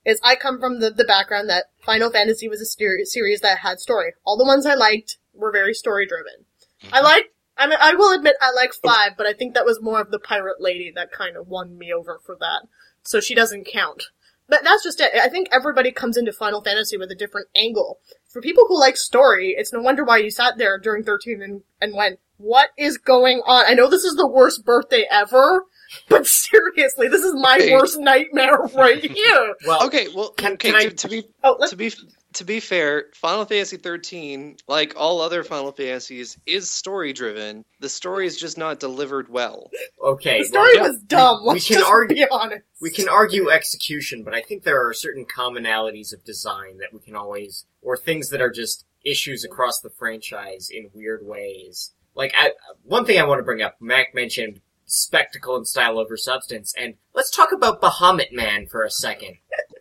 [0.06, 3.60] is I come from the, the background that Final Fantasy was a ster- series that
[3.60, 4.14] had story.
[4.26, 6.46] All the ones I liked were very story driven.
[6.84, 6.96] Mm-hmm.
[6.96, 7.26] I like.
[7.58, 10.12] I mean, I will admit I like five, but I think that was more of
[10.12, 12.62] the pirate lady that kind of won me over for that.
[13.04, 14.06] So she doesn't count.
[14.50, 15.12] But that's just it.
[15.14, 18.00] I think everybody comes into Final Fantasy with a different angle.
[18.28, 21.62] For people who like story, it's no wonder why you sat there during 13 and,
[21.80, 23.66] and went, what is going on?
[23.68, 25.66] I know this is the worst birthday ever,
[26.08, 27.74] but seriously, this is my Hey.
[27.74, 29.54] worst nightmare right here.
[29.68, 30.72] well, Okay, well, Can- okay.
[30.72, 31.92] can I- to, to be Oh, let's, to be
[32.34, 37.66] to be fair, Final Fantasy 13, like all other Final Fantasies, is story driven.
[37.80, 39.70] The story is just not delivered well.
[40.04, 40.40] okay.
[40.40, 41.42] the story well, was dumb.
[41.44, 42.62] we Let's can just argue- be honest.
[42.82, 47.00] We can argue execution, but I think there are certain commonalities of design that we
[47.00, 51.94] can always, or things that are just issues across the franchise in weird ways.
[52.16, 52.52] Like, I,
[52.84, 56.96] one thing I want to bring up, Mac mentioned spectacle and style over substance, and
[57.14, 59.38] let's talk about Bahamut Man for a second.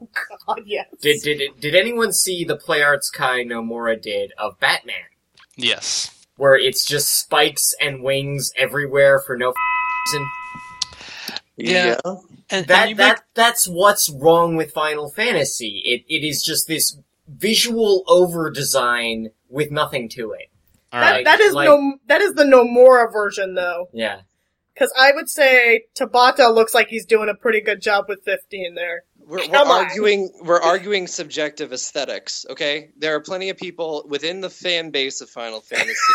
[0.00, 0.08] Oh
[0.46, 0.86] god, yes.
[1.00, 4.94] Did did did anyone see the Play Arts Kai Nomura did of Batman,
[5.56, 6.26] yes.
[6.36, 9.52] where it's just spikes and wings everywhere for no
[10.12, 10.28] reason?
[11.56, 11.98] Yeah.
[12.04, 12.18] And,
[12.50, 15.82] and that you that that's what's wrong with Final Fantasy.
[15.84, 20.50] It it is just this visual over design with nothing to it.
[20.92, 21.24] All That, right.
[21.24, 21.94] that is like- no.
[22.06, 24.20] That is the Nomura version, though, Yeah.
[24.74, 28.74] because I would say Tabata looks like he's doing a pretty good job with 15
[28.74, 29.04] there.
[29.26, 29.84] We're, we're Come on.
[29.86, 32.90] arguing we're arguing subjective aesthetics, okay?
[32.98, 35.94] There are plenty of people within the fan base of Final Fantasy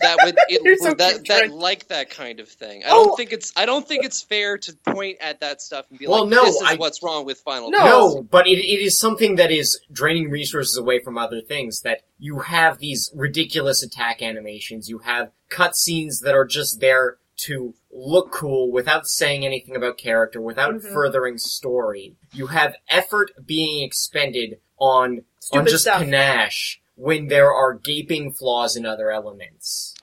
[0.00, 2.82] that would it, so that cute, that like that kind of thing.
[2.84, 3.06] I Oh.
[3.06, 6.06] don't think it's I don't think it's fair to point at that stuff and be
[6.06, 7.78] Well, like, no, "This is I- what's wrong with Final No.
[7.78, 11.82] Fantasy." No, but it, it is something that is draining resources away from other things.
[11.82, 17.74] That you have these ridiculous attack animations, you have cutscenes that are just there to
[17.96, 20.92] look cool without saying anything about character, without Mhm.
[20.92, 22.14] furthering story.
[22.32, 26.00] You have effort being expended on on just stuff.
[26.02, 29.94] panache when there are gaping flaws in other elements.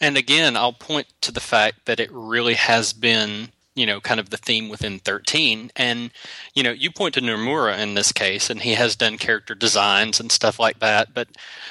[0.00, 4.20] And again, I'll point to the fact that it really has been, you know, kind
[4.20, 5.70] of the theme within 13.
[5.74, 6.10] And,
[6.54, 10.20] you know, you point to Nomura in this case, and he has done character designs
[10.20, 11.14] and stuff like that.
[11.14, 11.28] But,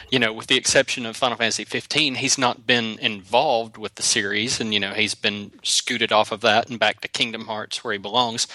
[0.10, 4.02] you know, with the exception of Final Fantasy 15, he's not been involved with the
[4.02, 4.60] series.
[4.60, 7.94] And, you know, he's been scooted off of that and back to Kingdom Hearts where
[7.94, 8.48] he belongs.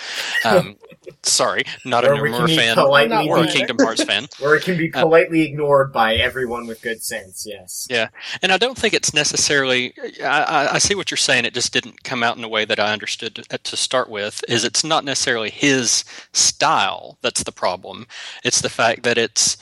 [0.45, 0.75] Um,
[1.23, 3.53] sorry, not a Where we can Nomura be fan politely or a either.
[3.53, 4.27] Kingdom Hearts fan.
[4.41, 7.87] Where it can be Uh, politely ignored by everyone with good sense, yes.
[7.89, 8.09] Yeah,
[8.43, 9.95] and I don't think it's necessarily.
[10.23, 11.45] I, I, I see what you're saying.
[11.45, 14.45] It just didn't come out in a way that I understood to, to start with.
[14.49, 18.07] Is it's not necessarily his style that's the problem.
[18.45, 19.57] It's the fact that it's,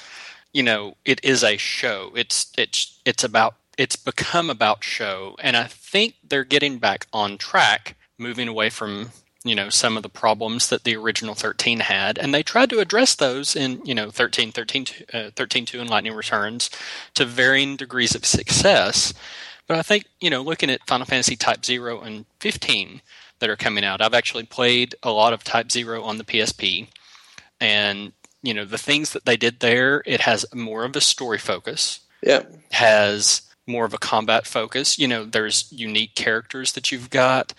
[0.52, 2.12] you know, it is a show.
[2.14, 7.38] It's it's it's about it's become about show, and I think they're getting back on
[7.38, 9.10] track, moving away from
[9.44, 12.78] you know some of the problems that the original 13 had and they tried to
[12.78, 16.70] address those in you know 13 13 uh, 13 2 and lightning returns
[17.14, 19.12] to varying degrees of success
[19.66, 23.02] but i think you know looking at final fantasy type 0 and 15
[23.42, 26.88] that are coming out i've actually played a lot of type 0 on the psp
[27.60, 31.38] and you know the things that they did there it has more of a story
[31.38, 32.44] focus Yeah.
[32.70, 34.98] has more of a combat focus.
[34.98, 37.54] You know, there's unique characters that you've got.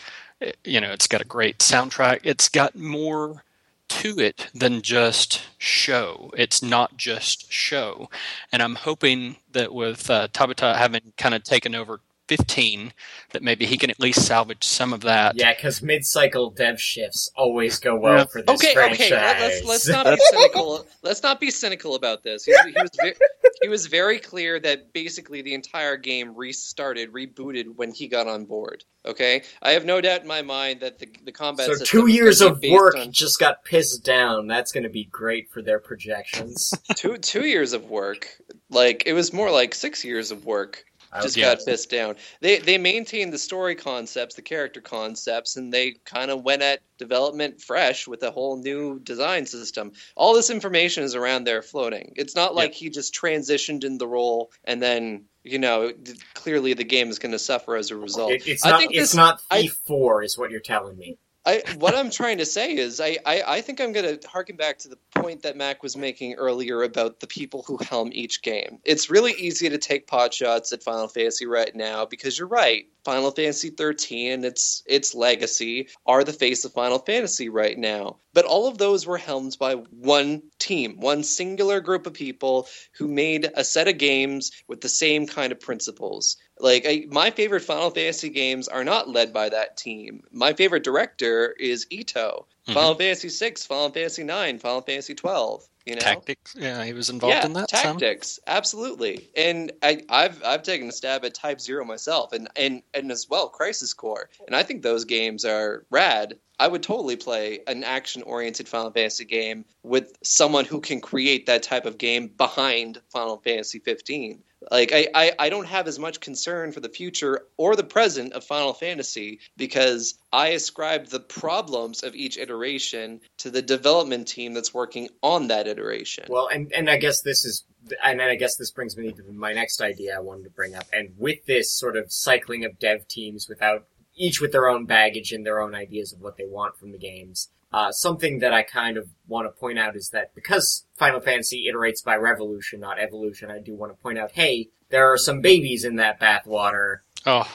[0.66, 2.20] You know, it's got a great soundtrack.
[2.26, 3.44] It's got more
[3.88, 6.30] to it than just show.
[6.38, 8.10] It's not just show.
[8.52, 12.94] And I'm hoping that with uh, Tabata having kind of taken over 15,
[13.32, 15.36] that maybe he can at least salvage some of that.
[15.36, 18.26] Yeah, because mid-cycle dev shifts always go well Yeah.
[18.32, 19.12] for this Okay, franchise.
[19.12, 19.20] okay.
[19.22, 20.88] Let, let's let's not be cynical.
[21.02, 22.46] Let's not be cynical about this.
[22.46, 23.14] He, he was ve-
[23.62, 28.46] he was very clear that basically the entire game restarted, rebooted when he got on
[28.46, 28.84] board.
[29.06, 31.66] Okay, I have no doubt in my mind that the the combat.
[31.76, 34.48] so two years of work on- just got pissed down.
[34.48, 36.74] That's going to be great for their projections.
[36.96, 38.30] two two years of work.
[38.70, 40.86] Like it was more like six years of work.
[41.22, 41.56] Just Yeah.
[41.56, 42.16] got pissed down.
[42.42, 46.82] They they maintained the story concepts, the character concepts, and they kind of went at
[46.98, 49.92] development fresh with a whole new design system.
[50.16, 52.14] All this information is around there floating.
[52.16, 55.92] It's not like he just transitioned in the role and then you know
[56.34, 58.32] clearly the game is going to suffer as a result.
[58.32, 58.80] It- it's I not.
[58.80, 61.18] think It's this- not I- Thief Four, is what you're telling me.
[61.46, 64.56] I what I'm trying to say is I, I, I think I'm going to harken
[64.56, 68.42] back to the point that Mac was making earlier about the people who helm each
[68.42, 68.80] game.
[68.84, 72.88] It's really easy to take pot shots at Final Fantasy right now because you're right.
[73.04, 78.18] Final Fantasy 13 its its legacy are the face of Final Fantasy right now.
[78.34, 83.08] But all of those were helmed by one team, one singular group of people who
[83.08, 86.38] made a set of games with the same kind of principles.
[86.60, 90.24] Like I, my favorite Final Fantasy games are not led by that team.
[90.32, 92.46] My favorite director is Ito.
[92.68, 92.74] Mhm.
[92.74, 96.00] Final Fantasy 6, Final Fantasy 9, Final Fantasy 12, you know.
[96.02, 96.56] Tactics.
[96.58, 97.68] Yeah, he was involved yeah, in that.
[97.68, 99.30] tactics, absolutely.
[99.36, 103.28] And I, I've I've taken a stab at Type Zero myself, and and and as
[103.30, 106.40] well Crisis Core, and I think those games are rad.
[106.60, 111.64] I would totally play an action-oriented Final Fantasy game with someone who can create that
[111.64, 114.44] type of game behind Final Fantasy 15.
[114.72, 118.34] Like I, I, I don't have as much concern for the future or the present
[118.34, 124.54] of Final Fantasy because I ascribe the problems of each iteration to the development team
[124.54, 126.26] that's working on that iteration.
[126.30, 127.66] Well, and and I guess this is,
[128.04, 130.76] and then I guess this brings me to my next idea I wanted to bring
[130.76, 130.86] up.
[130.94, 135.32] And with this sort of cycling of dev teams, without each with their own baggage
[135.32, 137.50] and their own ideas of what they want from the games.
[137.74, 141.68] Uh, something that I kind of want to point out is that because Final Fantasy
[141.68, 145.42] iterates by revolution, not evolution, I do want to point out, hey, there are some
[145.42, 147.00] babies in that bathwater.
[147.26, 147.52] Oh.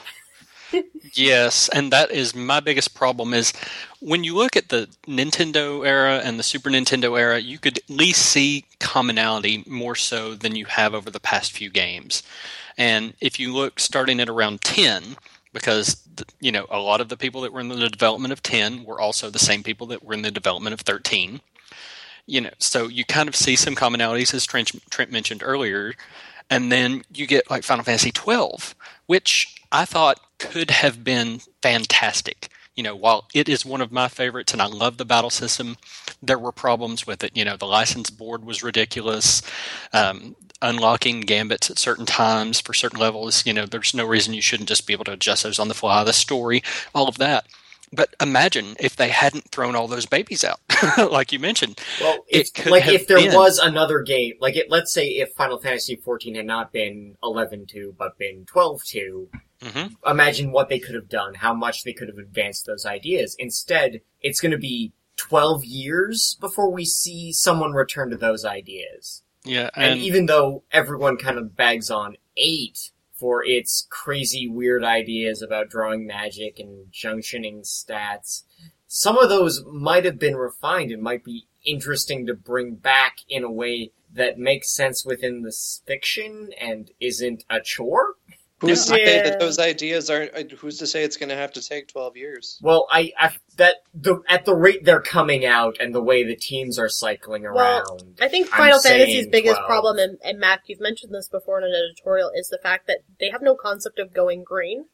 [1.13, 3.53] yes, and that is my biggest problem is
[4.01, 7.89] when you look at the Nintendo era and the Super Nintendo era, you could at
[7.89, 12.23] least see commonality more so than you have over the past few games.
[12.77, 15.17] And if you look starting at around 10,
[15.53, 16.07] because
[16.41, 18.99] you know a lot of the people that were in the development of 10 were
[19.01, 21.41] also the same people that were in the development of 13
[22.27, 25.93] you know so you kind of see some commonalities as trent, trent mentioned earlier
[26.49, 28.75] And then you get like Final Fantasy 12,
[29.07, 32.49] which I thought could have been fantastic.
[32.75, 35.77] You know, while it is one of my favorites and I love the battle system,
[36.23, 37.37] there were problems with it.
[37.37, 39.43] You know, the license board was ridiculous.
[39.93, 44.41] Um, unlocking gambits at certain times for certain levels, you know, there's no reason you
[44.41, 46.03] shouldn't just be able to adjust those on the fly.
[46.03, 46.61] The story,
[46.93, 47.45] all of that.
[47.91, 50.59] But imagine if they hadn't thrown all those babies out,
[51.11, 51.79] like you mentioned.
[51.99, 53.33] Well, It could like if there been.
[53.33, 57.95] was another game, like it, let's say if Final Fantasy XIV had not been 11-2,
[57.97, 59.27] but been 12-2,
[59.63, 63.35] hmm imagine what they could have done, how much they could have advanced those ideas.
[63.39, 69.23] Instead, it's going to be 12 years before we see someone return to those ideas.
[69.45, 74.83] Yeah, And, and, even though everyone kind of bags on 8 for its crazy weird
[74.83, 78.43] ideas about drawing magic and junctioning stats,
[78.87, 83.43] some of those might have been refined and might be interesting to bring back in
[83.43, 88.15] a way that makes sense within this fiction and isn't a chore.
[88.61, 90.35] Who's to say that those ideas aren't?
[90.35, 92.59] uh, Who's to say it's going to have to take twelve years?
[92.61, 96.35] Well, I, I that the at the rate they're coming out and the way the
[96.35, 97.55] teams are cycling around.
[97.55, 98.17] Well, around.
[98.21, 99.67] I think I'm Final Fantasy's biggest 12.
[99.67, 102.99] problem, and, and Mac, you've mentioned this before in an editorial, is the fact that
[103.19, 104.85] they have no concept of going green.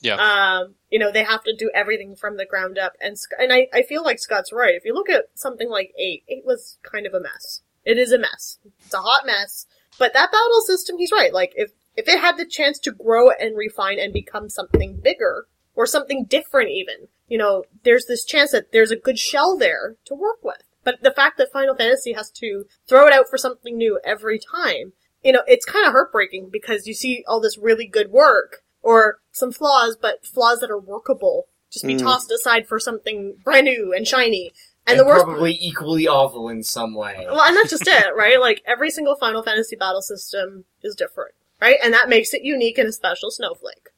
[0.00, 0.14] Yeah.
[0.14, 3.68] Um, you know, they have to do everything from the ground up, and and I,
[3.72, 4.74] I feel like Scott's right.
[4.74, 7.62] If you look at something like eight, eight was kind of a mess.
[7.84, 8.58] It is a mess.
[8.84, 9.66] It's a hot mess.
[9.98, 11.32] But that battle system, he's right.
[11.32, 15.46] Like if if it had the chance to grow and refine and become something bigger
[15.74, 19.96] or something different, even you know, there's this chance that there's a good shell there
[20.06, 20.62] to work with.
[20.84, 24.38] But the fact that Final Fantasy has to throw it out for something new every
[24.38, 28.62] time, you know, it's kind of heartbreaking because you see all this really good work
[28.82, 32.00] or some flaws, but flaws that are workable just be Mm.
[32.00, 34.52] tossed aside for something brand new and shiny.
[34.86, 37.26] And, and the worst probably equally awful in some way.
[37.28, 38.40] well, and that's just it, right?
[38.40, 41.76] Like every single Final Fantasy battle system is different, right?
[41.82, 43.88] And that makes it unique and a special snowflake.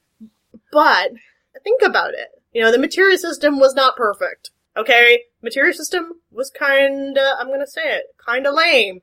[0.73, 1.13] But
[1.65, 2.29] think about it.
[2.53, 4.51] You know, the materia system was not perfect.
[4.77, 9.03] Okay, materia system was kinda, I'm gonna say it, kinda lame.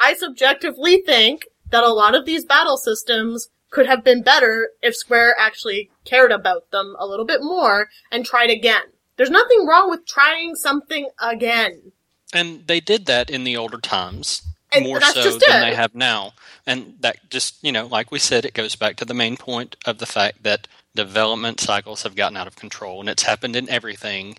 [0.00, 4.96] I subjectively think that a lot of these battle systems could have been better if
[4.96, 8.84] Square actually cared about them a little bit more and tried again.
[9.16, 11.92] There's nothing wrong with trying something again.
[12.32, 14.42] and they did that in the older times
[14.72, 15.70] And more so just than it.
[15.70, 16.32] they have now.
[16.66, 19.76] And that just, you know, like we said, it goes back to the main point
[19.86, 23.68] of the fact that development cycles have gotten out of control and it's happened in
[23.70, 24.36] everything.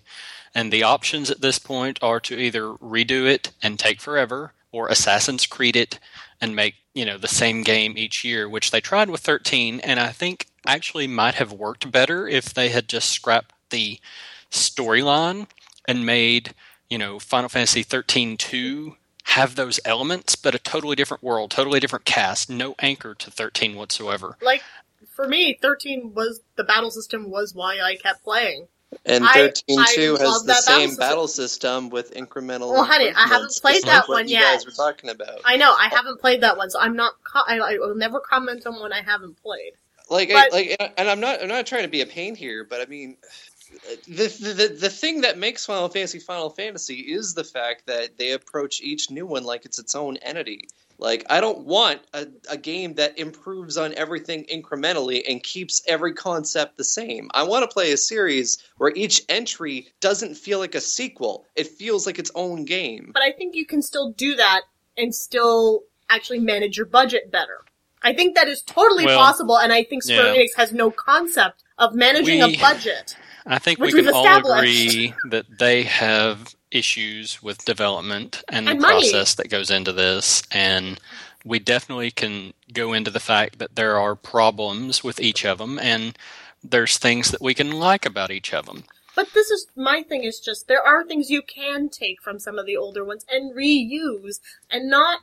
[0.54, 4.88] And the options at this point are to either redo it and take forever or
[4.88, 5.98] Assassin's Creed it
[6.40, 9.98] and make, you know, the same game each year, which they tried with 13 and
[9.98, 13.98] I think actually might have worked better if they had just scrapped the
[14.50, 15.46] storyline
[15.86, 16.54] and made,
[16.88, 18.96] you know, Final Fantasy 13 2
[19.30, 23.76] have those elements, but a totally different world, totally different cast, no anchor to 13
[23.76, 24.36] whatsoever.
[24.42, 24.62] like
[25.14, 28.66] for me 13 was the battle system was why i kept playing
[29.06, 30.96] And I- thirteen I two has the that battle same system.
[31.08, 32.72] battle system with incremental.
[32.72, 34.42] Well, honey, I haven't played that like what one you yet.
[34.54, 35.40] guys were talking about.
[35.44, 38.18] i know i haven't played that one so i'm not co- I, I will never
[38.20, 39.72] comment on one i haven't played
[40.10, 42.64] like But- I, like and I'm not I'm not trying to be a pain here,
[42.68, 43.16] but I mean
[44.06, 48.32] the, the the thing that makes Final Fantasy Final Fantasy is the fact that they
[48.32, 50.68] approach each new one like it's its own entity.
[50.98, 56.12] Like I don't want a, a game that improves on everything incrementally and keeps every
[56.12, 57.30] concept the same.
[57.32, 61.46] I want to play a series where each entry doesn't feel like a sequel.
[61.56, 63.10] It feels like its own game.
[63.14, 64.62] but i think you can still do that
[64.98, 67.60] and still actually manage your budget better
[68.02, 70.40] i think that is totally Well, possible and i think square yeah.
[70.42, 73.16] enix has no concept of managing We- a budget
[73.46, 78.74] I think Which we can all agree that they have issues with development and the
[78.74, 78.82] money.
[78.82, 80.42] process that goes into this.
[80.52, 81.00] And
[81.44, 85.78] we definitely can go into the fact that there are problems with each of them
[85.78, 86.16] and
[86.62, 88.84] there's things that we can like about each of them.
[89.16, 92.58] But this is my thing is just there are things you can take from some
[92.58, 95.20] of the older ones and reuse and not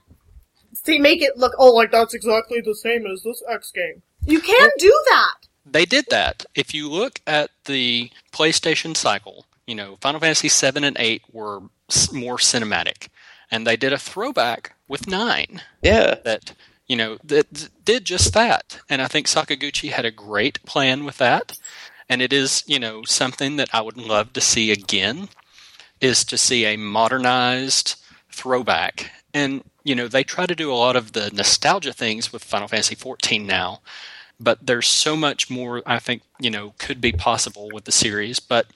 [0.73, 4.01] see make it look oh like that's exactly the same as this X game.
[4.25, 5.46] You can do that.
[5.69, 6.45] They did that.
[6.55, 11.61] If you look at the PlayStation cycle, you know, Final Fantasy 7 and 8 were
[12.11, 13.09] more cinematic.
[13.51, 16.15] And they did a throwback with 9 Yeah.
[16.23, 16.53] that,
[16.87, 18.79] you know, that did just that.
[18.89, 21.57] And I think Sakaguchi had a great plan with that.
[22.09, 25.29] And it is, you know, something that I would love to see again
[25.99, 27.95] is to see a modernized
[28.31, 29.11] throwback.
[29.33, 32.67] And, you know, they try to do a lot of the nostalgia things with Final
[32.67, 33.81] Fantasy 14 now
[34.39, 38.39] but there's so much more I think you know could be possible with the series.
[38.39, 38.67] But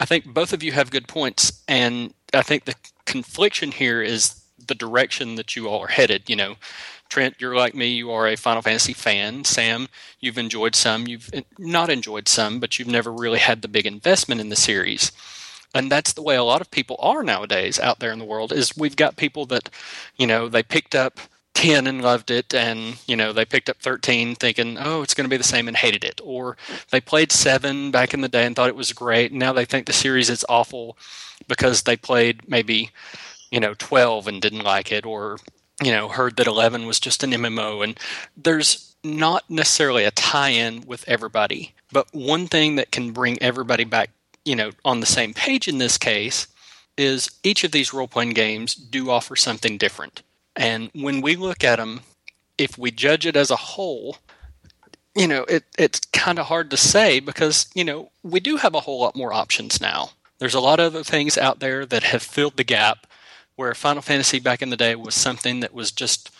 [0.00, 4.40] I think both of you have good points, and I think the confliction here is
[4.66, 6.28] the direction that you all are headed.
[6.28, 6.56] You know,
[7.08, 7.88] Trent, you're like me.
[7.88, 9.44] You are a Final Fantasy fan.
[9.44, 9.88] Sam,
[10.20, 11.06] you've enjoyed some.
[11.06, 15.12] You've not enjoyed some, but you've never really had the big investment in the series.
[15.74, 18.52] And that's the way a lot of people are nowadays out there in the world.
[18.52, 19.70] Is we've got people that,
[20.16, 21.18] you know, they picked up
[21.54, 25.24] 10 and loved it and you know they picked up 13 thinking oh it's going
[25.24, 26.20] to be the same and hated it.
[26.22, 26.56] Or
[26.90, 29.64] they played 7 back in the day and thought it was great and now they
[29.64, 30.98] think the series is awful
[31.48, 32.90] because they played maybe
[33.50, 35.38] you know 12 and didn't like it or
[35.82, 37.98] you know heard that 11 was just an MMO and
[38.36, 44.10] there's not necessarily a tie-in with everybody but one thing that can bring everybody back
[44.44, 46.48] you know on the same page in this case
[46.96, 50.22] is each of these role-playing games do offer something different
[50.56, 52.00] and when we look at them,
[52.58, 54.16] if we judge it as a whole,
[55.16, 58.74] you know, it, it's kind of hard to say because, you know, we do have
[58.74, 60.10] a whole lot more options now.
[60.38, 63.06] There's a lot of other things out there that have filled the gap
[63.56, 66.30] where Final Fantasy back in the day was something that was just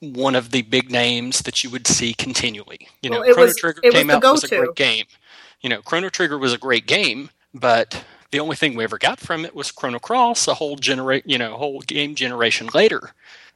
[0.00, 2.88] one of the big names that you would see continually.
[3.02, 5.06] You know, Well, Chrono was- Trigger came out was a great game.
[5.60, 9.20] You know, Chrono Trigger was a great game, but the only thing we ever got
[9.20, 13.12] from it was Chrono Cross, a whole generate, you know, whole game generation later,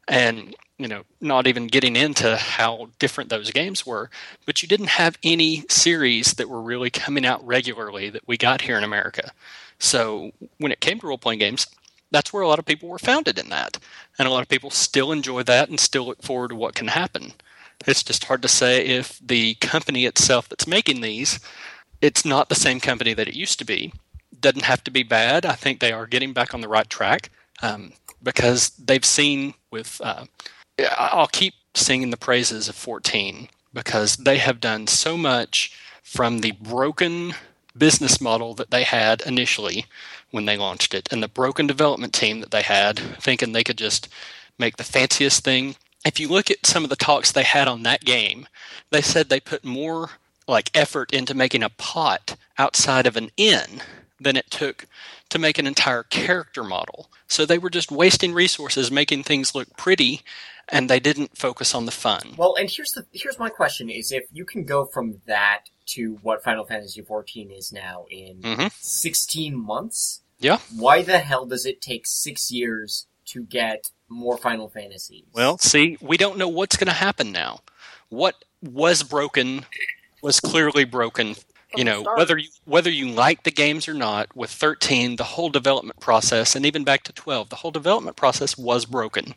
[0.09, 4.11] and you know, not even getting into how different those games were.
[4.45, 8.63] But you didn't have any series that were really coming out regularly that we got
[8.63, 9.33] here in America.
[9.79, 11.67] So when it came to role playing games,
[12.11, 13.79] that's where a lot of people were founded in that,
[14.19, 16.89] and a lot of people still enjoy that and still look forward to what can
[16.89, 17.33] happen.
[17.87, 21.41] It's just hard to say if the company itself that's making these,
[22.01, 23.93] it's not the same company that it used to be.
[24.39, 25.45] Doesn't have to be bad.
[25.45, 27.31] I think they are getting back on the right track
[27.63, 27.93] um,
[28.23, 30.01] because they've seen with.
[30.03, 30.27] Uh,
[30.99, 36.53] I'll keep singing the praises of 14 because they have done so much from the
[36.53, 37.35] broken
[37.77, 39.85] business model that they had initially
[40.31, 43.77] when they launched it and the broken development team that they had thinking they could
[43.77, 44.09] just
[44.59, 47.83] make the fanciest thing if you look at some of the talks they had on
[47.83, 48.49] that game
[48.91, 50.11] they said they put more
[50.49, 53.83] like effort into making a pot outside of an inn
[54.19, 54.87] than it took
[55.29, 59.77] to make an entire character model so they were just wasting resources making things look
[59.77, 60.21] pretty
[60.69, 64.11] and they didn't focus on the fun Well, and here's the here's my question: is
[64.13, 65.65] if you can go from that
[65.95, 68.73] to what Final Fantasy XIV is now in Mhm.
[68.81, 70.59] 16 months, Yeah.
[70.75, 75.25] why the hell does it take six years to get more Final Fantasies?
[75.33, 77.61] Well, see, we don't know what's going to happen now.
[78.09, 79.67] What was broken
[80.23, 81.37] was clearly broken.
[81.75, 85.51] You know, whether you whether you like the games or not, with 13, the whole
[85.51, 89.35] development process, and even back to 12, the whole development process was broken.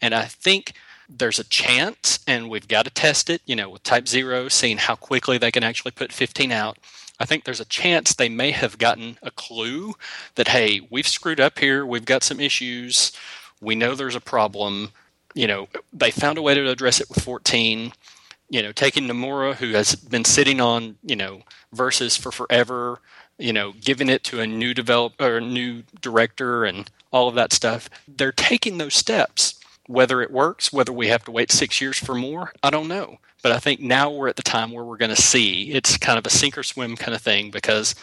[0.00, 0.72] And I think
[1.08, 4.78] there's a chance, and we've got to test it, you know, with Type Zero, seeing
[4.78, 6.78] how quickly they can actually put 15 out.
[7.20, 9.94] I think there's a chance they may have gotten a clue
[10.36, 13.12] that, hey, we've screwed up here, we've got some issues,
[13.60, 14.92] we know there's a problem.
[15.34, 17.92] You know, they found a way to address it with 14.
[18.50, 21.42] You know, taking Nomura, who has been sitting on, you know,
[21.72, 23.00] Versus for forever,
[23.38, 27.52] you know, giving it to a new develop or new director and all of that
[27.52, 27.90] stuff.
[28.08, 29.60] They're taking those steps.
[29.86, 33.18] Whether it works, whether we have to wait six years for more, I don't know.
[33.42, 36.18] But I think now we're at the time where we're going to see it's kind
[36.18, 37.94] of a sink or swim kind of thing because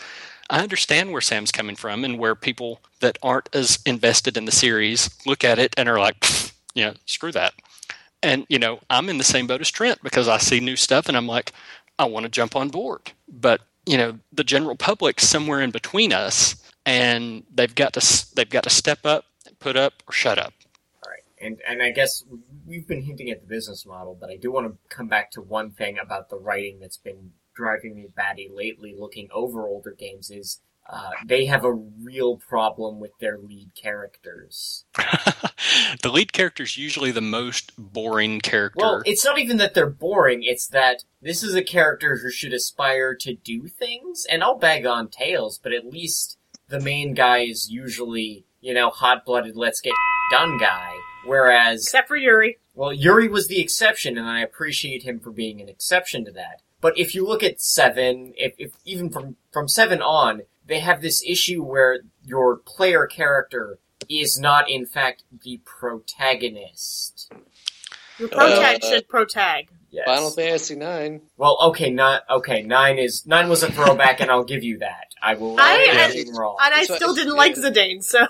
[0.50, 4.52] I understand where Sam's coming from and where people that aren't as invested in the
[4.52, 7.54] series look at it and are like, "Pfft, you know, screw that.
[8.24, 11.08] And, you know, I'm in the same boat as Trent because I see new stuff
[11.08, 11.52] and I'm like,
[12.00, 13.12] I want to jump on board.
[13.28, 16.56] But, you know, the general public somewhere in between us
[16.86, 19.26] and they've got to they've got to step up,
[19.60, 20.54] put up or shut up.
[21.04, 22.24] All right, and and I guess
[22.66, 25.42] we've been hinting at the business model, but I do want to come back to
[25.42, 28.96] one thing about the writing that's been driving me batty lately.
[28.98, 34.86] Looking over older games, is uh, they have a real problem with their lead characters.
[36.04, 38.78] the lead character is usually the most boring character.
[38.80, 42.54] Well, it's not even that they're boring; it's that this is a character who should
[42.54, 44.26] aspire to do things.
[44.30, 48.90] And I'll bag on Tales, but at least the main guy is usually, you know,
[48.90, 49.94] hot-blooded, let's get
[50.32, 50.92] done guy.
[51.26, 52.60] Whereas Except for Yuri.
[52.76, 56.62] Well, Yuri was the exception, and I appreciate him for being an exception to that.
[56.82, 61.02] But if you look at seven, if, if even from from seven on, they have
[61.02, 67.32] this issue where your player character is not, in fact, the protagonist.
[68.20, 69.70] Your protag Uh, should protag.
[69.92, 70.06] Yes.
[70.06, 71.22] Final Fantasy Nine.
[71.38, 72.62] Well, okay, not okay.
[72.62, 75.14] Nine is nine was a throwback, and I'll give you that.
[75.22, 75.56] I will.
[75.60, 76.58] I- admit and- wrong.
[76.62, 77.64] And I still didn't like yeah.
[77.64, 78.28] Zidane, so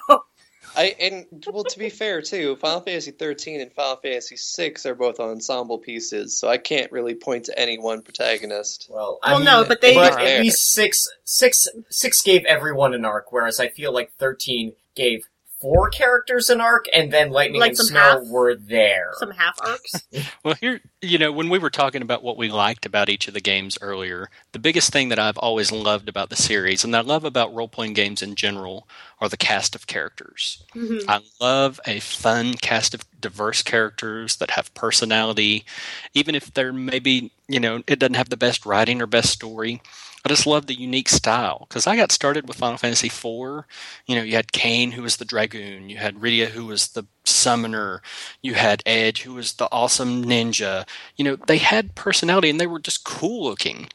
[0.78, 4.96] I and well, to be fair too, Final Fantasy 13 and Final Fantasy 6 are
[4.96, 8.88] both ensemble pieces, so I can't really point to any one protagonist.
[8.90, 12.94] Well, I Well, mean, no, but they- but at least six, six, six gave everyone
[12.94, 15.26] an arc, whereas I feel like thirteen gave
[15.62, 19.14] four characters an arc, and then Lightning Like and some Snow half- were there.
[19.18, 19.94] Some half arcs.
[20.44, 23.34] Well, here, you know, when we were talking about what we liked about each of
[23.34, 27.02] the games earlier, the biggest thing that I've always loved about the series, and I
[27.02, 28.88] love about role playing games in general,
[29.22, 30.64] are the cast of characters.
[30.76, 31.04] Mhm.
[31.08, 35.66] I love a fun cast of diverse characters that have personality,
[36.14, 39.82] even if they're maybe, you know, it doesn't have the best writing or best story.
[40.26, 43.66] I just love the unique style because I got started with Final Fantasy IV.
[44.08, 47.06] You know, you had Kain, who was the dragoon, you had Rydia, who was the
[47.26, 48.02] summoner,
[48.42, 50.88] you had Edge, who was the awesome ninja.
[51.16, 53.88] You know, they had personality and they were just cool looking.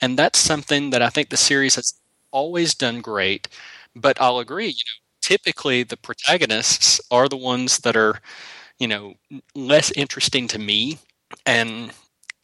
[0.00, 1.94] And that's something that I think the series has
[2.30, 3.48] always done great.
[3.96, 8.20] But I'll agree, you know, typically the protagonists are the ones that are,
[8.78, 9.14] you know,
[9.54, 10.98] less interesting to me.
[11.46, 11.92] And,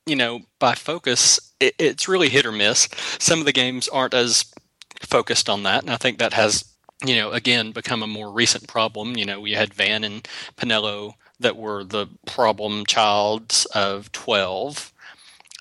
[0.07, 2.89] you know, by focus, it, it's really hit or miss.
[3.19, 4.45] Some of the games aren't as
[5.03, 5.83] focused on that.
[5.83, 6.65] And I think that has,
[7.05, 9.17] you know, again, become a more recent problem.
[9.17, 10.27] You know, we had Vaan and
[10.57, 14.93] Penelo that were the problem childs of 12.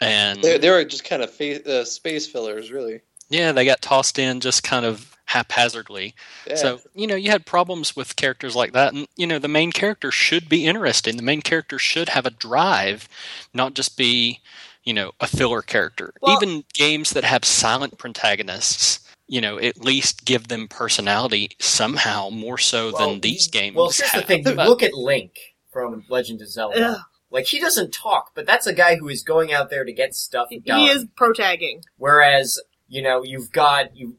[0.01, 3.01] And They they were just kind of fa- uh, space fillers, really.
[3.29, 6.15] yeah, they got tossed in just kind of haphazardly.
[6.47, 6.55] Yeah.
[6.55, 8.93] So, you know, you had problems with characters like that.
[8.93, 11.17] And, you know, the main character should be interesting.
[11.17, 13.07] The main character should have a drive,
[13.53, 14.41] not just be,
[14.83, 16.13] you know, a filler character.
[16.21, 22.29] Well- Even games that have silent protagonists, you know, at least give them personality somehow
[22.31, 23.75] more so Well, than these games.
[23.75, 24.43] Well, here's the thing.
[24.47, 25.33] You But- look at Link
[25.71, 26.83] from Legend of Zelda.
[26.93, 26.99] Ugh.
[27.29, 30.15] Like, he doesn't talk, but that's a guy who is going out there to get
[30.15, 30.79] stuff done.
[30.79, 31.83] He is protagging.
[31.97, 34.17] Whereas, you know, you've got, you,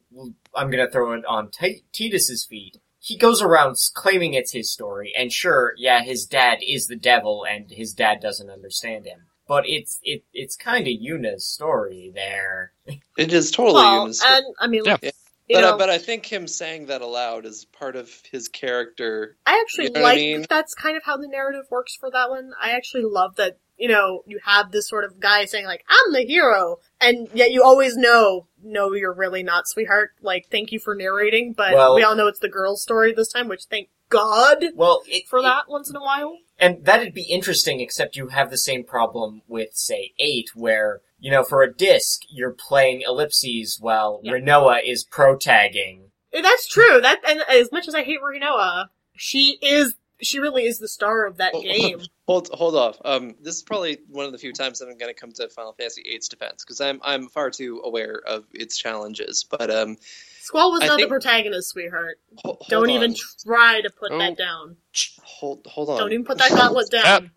[0.55, 2.78] I'm gonna throw it on T- Tidus's feet.
[3.03, 7.46] He goes around claiming it's his story, and sure, yeah, his dad is the devil,
[7.48, 9.26] and his dad doesn't understand him.
[9.48, 12.72] But it's, it, it's kinda Yuna's story there.
[13.18, 14.96] it is totally well, Yuna's- and I mean, Yeah.
[15.03, 15.11] you
[15.57, 19.36] but, uh, but I think him saying that aloud is part of his character.
[19.46, 20.46] I actually You know what I like mean?
[20.48, 22.53] that's kind of how the narrative works for that one.
[22.62, 26.12] I actually love that, you know, you have this sort of guy saying like, I'm
[26.12, 30.11] the hero, and yet you always know, no, you're really not, sweetheart.
[30.20, 33.33] Like, thank you for narrating, but Well- we all know it's the girl's story this
[33.33, 36.37] time, which thank God Well, it, for it- that once in a while.
[36.59, 41.31] And that'd be interesting, except you have the same problem with, say, 8, where, you
[41.31, 44.33] know, for a disc, you're playing ellipses while Yeah.
[44.33, 46.11] Rinoa is pro-tagging.
[46.33, 47.01] That's true.
[47.01, 51.26] That and as much as I hate Rinoa, she is she really is the star
[51.26, 52.00] of that Oh, game.
[52.26, 52.96] Hold hold off.
[53.04, 55.48] Um, this is probably one of the few times that I'm going to come to
[55.48, 59.44] Final Fantasy VIII's defense because I'm I'm far too aware of its challenges.
[59.50, 59.96] But um,
[60.40, 62.20] Squall was I not think- the protagonist, sweetheart.
[62.36, 62.90] ho- hold Don't on.
[62.90, 64.18] even try to put Oh.
[64.18, 64.76] that down.
[65.24, 65.98] hold hold on.
[65.98, 67.32] Don't even put that gauntlet down.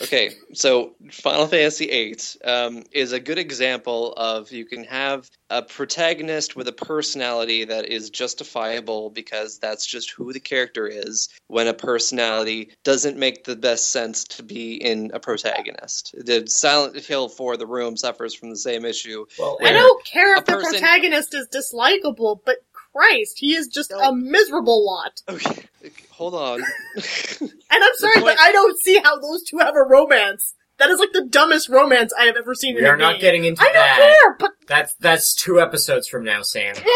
[0.00, 5.62] Okay, so Final Fantasy VIII um, is a good example of you can have a
[5.62, 11.28] protagonist with a personality that is justifiable because that's just who the character is.
[11.48, 16.96] When a personality doesn't make the best sense to be in a protagonist, the Silent
[17.04, 19.26] Hill 4: The Room suffers from the same issue.
[19.38, 22.58] Well, I don't care a if the protagonist is dislikable, but
[22.98, 25.22] Christ, he is just a miserable lot.
[25.28, 25.66] Okay,
[26.10, 26.60] hold on.
[27.70, 30.54] And I'm sorry, point- but I don't see how those two have a romance.
[30.78, 33.12] That is like the dumbest romance I have ever seen we in a are not
[33.14, 33.20] game.
[33.20, 36.74] getting into I don't care, but That's that's two episodes from now, Sam.
[36.76, 36.86] Sit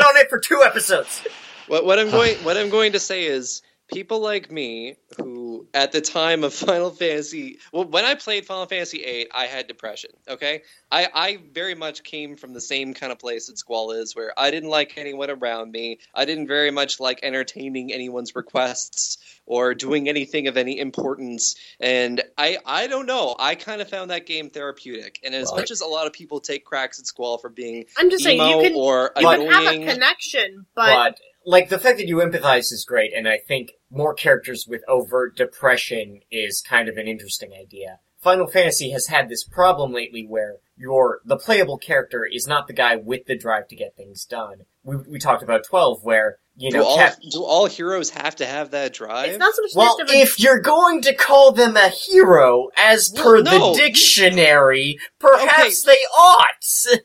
[0.00, 1.26] on it for two episodes.
[1.66, 3.62] What, what I'm going what I'm going to say is
[3.92, 5.41] people like me who
[5.74, 9.66] at the time of Final Fantasy well when I played Final Fantasy VIII I had
[9.66, 10.62] depression okay?
[10.90, 14.32] I, I very much came from the same kind of place that Squall is where
[14.38, 15.98] I didn't like anyone around me.
[16.14, 21.56] I didn't very much like entertaining anyone's requests or doing anything of any importance.
[21.80, 23.34] And I I don't know.
[23.38, 25.20] I kind of found that game therapeutic.
[25.24, 27.86] And as Well, much as a lot of people take cracks at Squall for being
[27.96, 31.68] I'm just saying emo you can or you can have a connection, But, but, like
[31.68, 36.20] the fact that you empathize is great, and I think more characters with overt depression
[36.30, 37.98] is kind of an interesting idea.
[38.20, 42.72] Final Fantasy has had this problem lately where your the playable character is not the
[42.72, 44.62] guy with the drive to get things done.
[44.84, 48.36] We, we talked about twelve, where you do know, all, Cap- do all heroes have
[48.36, 49.30] to have that drive?
[49.30, 52.68] it's not so much Well, of a- if you're going to call them a hero,
[52.76, 53.72] as per No.
[53.72, 56.46] the dictionary, perhaps they ought.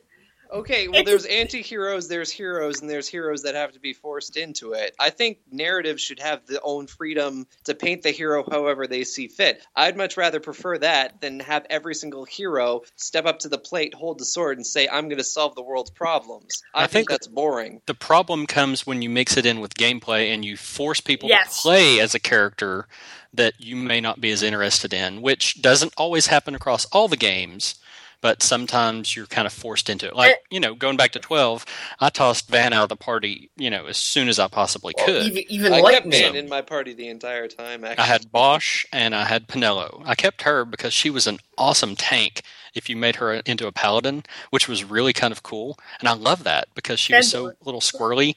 [0.50, 4.36] Okay, well, It's- there's anti-heroes, there's heroes, and there's heroes that have to be forced
[4.36, 4.94] into it.
[4.98, 9.28] I think narratives should have their own freedom to paint the hero however they see
[9.28, 9.62] fit.
[9.76, 13.92] I'd much rather prefer that than have every single hero step up to the plate,
[13.94, 16.92] hold the sword, and say, "I'm going to solve the world's problems." I, I think,
[16.92, 17.82] think- that's boring.
[17.86, 21.56] the problem comes when you mix it in with gameplay and you force people Yes.
[21.56, 22.88] to play as a character
[23.34, 27.16] that you may not be as interested in, which doesn't always happen across all the
[27.16, 27.74] games.
[28.20, 30.16] But sometimes you're kind of forced into it.
[30.16, 31.64] Like, you know, going back to 12,
[32.00, 35.06] I tossed Vaan out of the party, you know, as soon as I possibly Well,
[35.06, 35.26] could.
[35.26, 36.06] even even I kept.
[36.06, 37.84] Vaan in my party the entire time.
[37.84, 40.02] Actually, I had Basch and I had Penelo.
[40.04, 42.42] I kept her because she was an awesome tank
[42.74, 45.78] if you made her into a paladin, which was really kind of cool.
[46.00, 48.34] And I love that because she was so little squirrely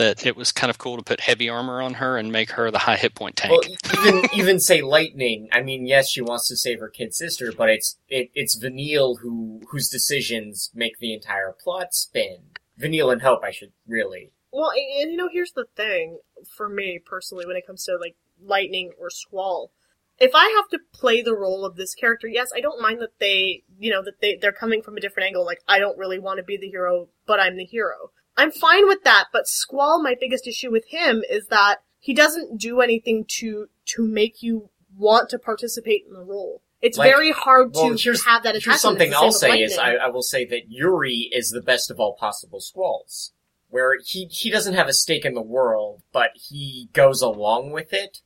[0.00, 2.70] that it was kind of cool to put heavy armor on her and make her
[2.70, 3.52] the high hit point tank.
[3.52, 5.48] Well, even even say Lightning.
[5.52, 9.16] I mean, yes, she wants to save her kid sister, but it's it, it's Vanille
[9.16, 12.38] who whose decisions make the entire plot spin.
[12.78, 14.32] Vanille and Hope, I should really.
[14.50, 16.18] Well, and, and you know, here's the thing
[16.56, 19.70] for me personally when it comes to like lightning or squall.
[20.18, 23.18] If I have to play the role of this character, yes, I don't mind that
[23.20, 25.44] they, you know, that they they're coming from a different angle.
[25.44, 28.12] Like I don't really want to be the hero, but I'm the hero.
[28.40, 29.26] I'm fine with that.
[29.32, 34.06] But Squall, my biggest issue with him is that he doesn't do anything to to
[34.06, 36.62] make you want to participate in the role.
[36.80, 38.64] It's Like, very hard Well, to here's have that attachment.
[38.72, 42.00] here's something I'll say is I, I will say that Yuri is the best of
[42.00, 43.32] all possible squalls,
[43.68, 47.92] where he he doesn't have a stake in the world, but he goes along with
[47.92, 48.18] it.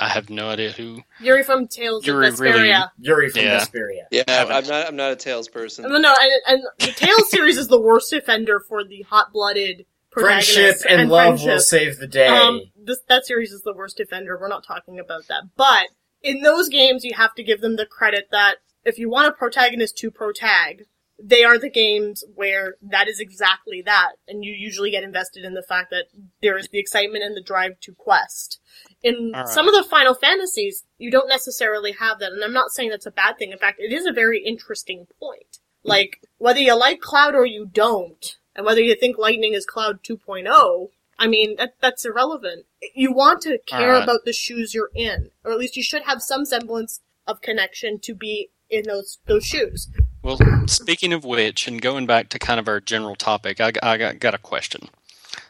[0.00, 1.02] I have no idea who.
[1.20, 2.52] Yuri from Tales Yuri of Vesperia.
[2.52, 3.60] really- Yuri from Yeah.
[3.60, 4.02] Vesperia.
[4.10, 4.22] yeah.
[4.28, 4.86] I'm not.
[4.88, 5.90] I'm not a Tales person.
[5.90, 10.54] No, no, and, and the Tales series is the worst offender for the hot-blooded Friendship
[10.80, 12.26] protagonist and, love will save the day.
[12.26, 14.38] Um, this that series is the worst offender.
[14.40, 15.88] We're not talking about that, but
[16.22, 19.32] in those games, you have to give them the credit that if you want a
[19.32, 20.86] protagonist to protag,
[21.20, 25.54] they are the games where that is exactly that, and you usually get invested in
[25.54, 26.06] the fact that
[26.42, 28.60] there is the excitement and the drive to quest.
[29.02, 29.48] In right.
[29.48, 33.06] some of the Final Fantasies, you don't necessarily have that, and I'm not saying that's
[33.06, 33.50] a bad thing.
[33.50, 35.58] In fact, it is a very interesting point.
[35.84, 40.02] Like, whether you like Cloud or you don't, and whether you think Lightning is Cloud
[40.02, 40.88] 2.0,
[41.18, 42.66] I mean, that, that's irrelevant.
[42.94, 44.04] You want to care Alright.
[44.04, 47.98] about the shoes you're in, or at least you should have some semblance of connection
[48.00, 49.88] to be in those, those shoes.
[50.28, 53.96] Well, speaking of which, and going back to kind of our general topic, I, I
[53.96, 54.90] got, got a question.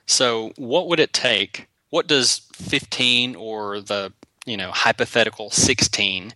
[0.07, 1.67] So, what would it take?
[1.91, 4.13] What does 15 or the
[4.47, 6.33] you know hypothetical 16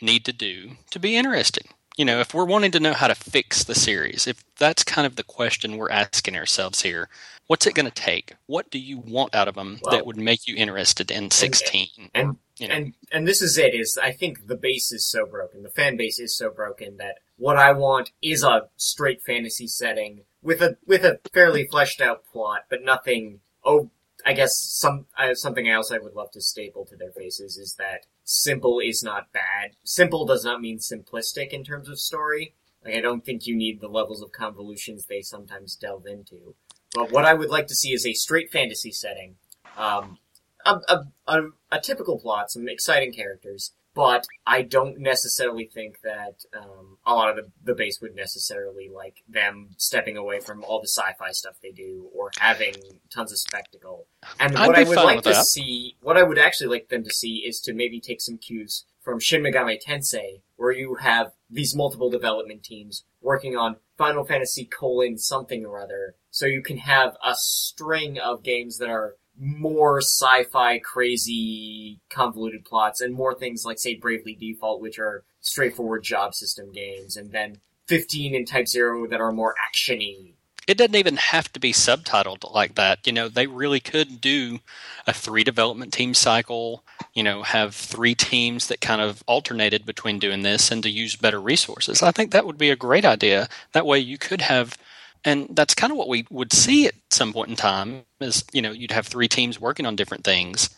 [0.00, 1.68] need to do to be interesting?
[1.96, 5.06] You know, if we're wanting to know how to fix the series, if that's kind
[5.06, 7.08] of the question we're asking ourselves here,
[7.46, 8.34] what's it going to take?
[8.46, 12.10] What do you want out of them Well- that would make you interested in 16?
[12.12, 15.26] and you know, and and this is it is I think the base is so
[15.26, 15.62] broken.
[15.62, 20.22] The fan base is so broken that what I want is a straight fantasy setting
[20.42, 23.40] with a with a fairly fleshed out plot, but nothing.
[23.64, 23.90] Oh,
[24.26, 27.74] I guess some uh, something else I would love to staple to their faces is
[27.78, 29.72] that simple is not bad.
[29.82, 32.54] Simple does not mean simplistic in terms of story.
[32.84, 36.54] Like I don't think you need the levels of convolutions they sometimes delve into.
[36.94, 39.36] But what I would like to see is a straight fantasy setting.
[39.76, 40.18] Um,
[40.64, 46.44] a, a, a, a typical plot, some exciting characters, but I don't necessarily think that
[46.56, 50.80] um, a lot of the, the base would necessarily like them stepping away from all
[50.80, 52.74] the sci-fi stuff they do or having
[53.12, 54.06] tons of spectacle.
[54.40, 55.46] And I'd what I would like to that.
[55.46, 58.84] see, what I would actually like them to see is to maybe take some cues
[59.00, 64.64] from Shin Megami Tensei, where you have these multiple development teams working on Final Fantasy
[64.64, 69.98] colon something or other, so you can have a string of games that are more
[69.98, 76.34] sci-fi, crazy, convoluted plots, and more things like, say, Bravely Default, which are straightforward job
[76.34, 80.34] system games, and then 15 and Type Zero that are more actiony.
[80.66, 83.06] it doesn't even have to be subtitled like that.
[83.06, 84.60] You know, they really could do
[85.06, 86.82] a three development team cycle,
[87.12, 91.16] you know, have three teams that kind of alternated between doing this and to use
[91.16, 92.02] better resources.
[92.02, 93.48] I think that would be a great idea.
[93.72, 94.78] That way you could have
[95.24, 98.62] and that's kind of what we would see at some point in time is, you
[98.62, 100.70] know, you'd have three teams working on different things.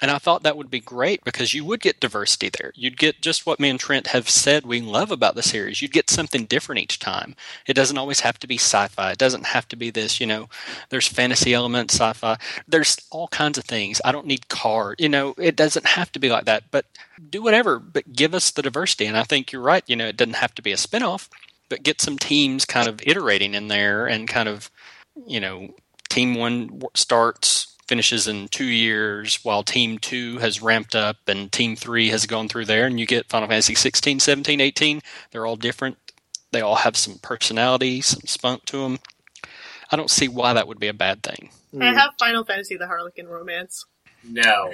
[0.00, 2.72] And I thought that would be great because you would get diversity there.
[2.74, 5.80] You'd get just what me and Trent have said we love about the series.
[5.80, 7.36] You'd get something different each time.
[7.68, 9.12] It doesn't always have to be sci-fi.
[9.12, 10.48] It doesn't have to be this, you know,
[10.88, 12.36] there's fantasy elements, sci-fi.
[12.66, 14.00] There's all kinds of things.
[14.04, 14.96] I don't need car.
[14.98, 16.84] You know, it doesn't have to be like that, but
[17.30, 19.06] do whatever, but give us the diversity.
[19.06, 21.30] And I think you're right, you know, it doesn't have to be a spin-off,
[21.72, 24.70] but get some teams kind of iterating in there and kind of,
[25.26, 25.74] you know,
[26.10, 31.74] team 1 starts finishes in two years while team two has ramped up and team
[31.74, 35.00] three has gone through there and you get final fantasy 16 17 18
[35.30, 35.98] they're all different
[36.52, 38.98] they all have some personality some spunk to them
[39.90, 41.94] i don't see why that would be a bad thing I mm.
[41.94, 43.86] have Final Fantasy the Harlequin romance.
[44.24, 44.72] No.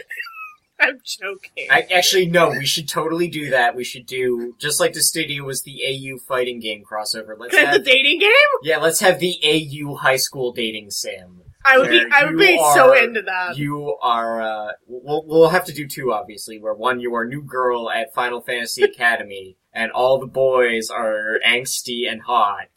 [0.80, 1.66] I'm joking.
[1.70, 3.74] I, actually, no, we should totally do that.
[3.74, 7.36] We should do, just like the studio was the AU fighting game crossover.
[7.38, 8.30] Let's have the dating game?
[8.62, 11.42] yeah, let's have the AU high school dating sim.
[11.64, 13.58] I would be I would be so into that.
[13.58, 17.42] You are, uh, we'll, we'll have to do two, obviously, where one, you are new
[17.42, 22.68] girl at Final Fantasy Academy, and all the boys are angsty and hot.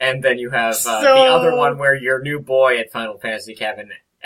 [0.00, 3.16] And then you have uh, So- the other one where you're new boy at Final
[3.18, 3.52] Fantasy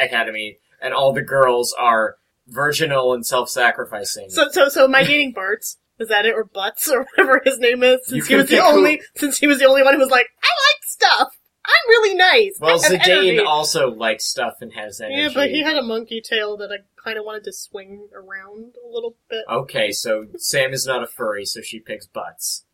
[0.00, 2.16] Academy, and all the girls are
[2.48, 4.30] virginal and self-sacrificing.
[4.30, 7.82] So, so, so, my dating Bartz is that it or Butts or whatever his name
[7.82, 8.00] is?
[8.06, 10.10] Since he was the pick who- only, since he was the only one who was
[10.10, 11.34] like, I like stuff.
[11.64, 12.56] I'm really nice.
[12.60, 15.20] well, I Zidane energy." also likes stuff and has energy.
[15.20, 18.74] Yeah, but he had a monkey tail that I kind of wanted to swing around
[18.82, 19.44] a little bit.
[19.50, 22.64] Okay, so Sam is not a furry, so she picks butts.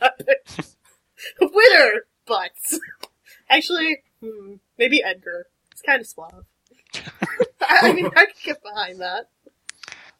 [1.40, 2.78] Winner butts.
[3.50, 5.46] Actually, hmm, maybe Edgar.
[5.72, 6.44] He's kind of suave.
[7.60, 9.28] I mean, I could get behind that.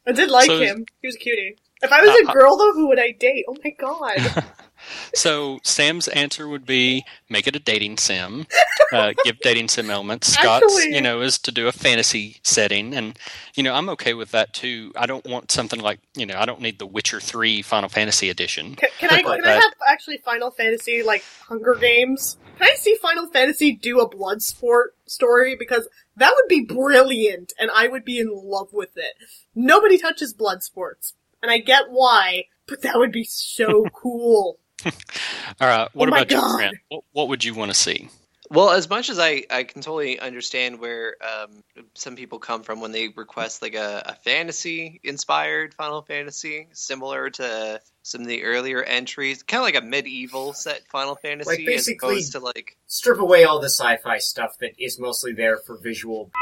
[0.07, 0.87] I did like So- him.
[1.01, 1.57] He was a cutie.
[1.83, 3.45] If I was Uh, a girl, though, who would I date?
[3.49, 4.45] Oh my god.
[5.15, 8.47] So Sam's answer would be make it a dating sim,
[8.93, 10.27] uh, give dating sim elements.
[10.35, 13.19] Scott's, Actually- you know, is to do a fantasy setting, and
[13.55, 14.93] you know I'm okay with that too.
[14.95, 18.29] I don't want something like you know I don't need the Witcher Three Final Fantasy
[18.29, 18.75] edition.
[18.75, 22.37] Can, can I can I have actually Final Fantasy like Hunger Games?
[22.59, 27.53] Can I see Final Fantasy do a blood sport story because that would be brilliant
[27.59, 29.15] and I would be in love with it.
[29.55, 34.59] Nobody touches blood sports, and I get why, but that would be so cool.
[34.85, 34.93] All
[35.69, 36.77] right, what Oh about you, Grant?
[36.89, 38.09] What, what would you want to see?
[38.55, 42.81] Well, as much as I, I can totally understand where um, some people come from
[42.81, 48.45] when they request like a, a fantasy inspired Final Fantasy, similar to some of the
[48.45, 52.39] earlier entries, kind of like a medieval set Final Fantasy, Like, as basically- opposed to
[52.39, 56.31] like Strip away all the sci-fi stuff that is mostly there for visual.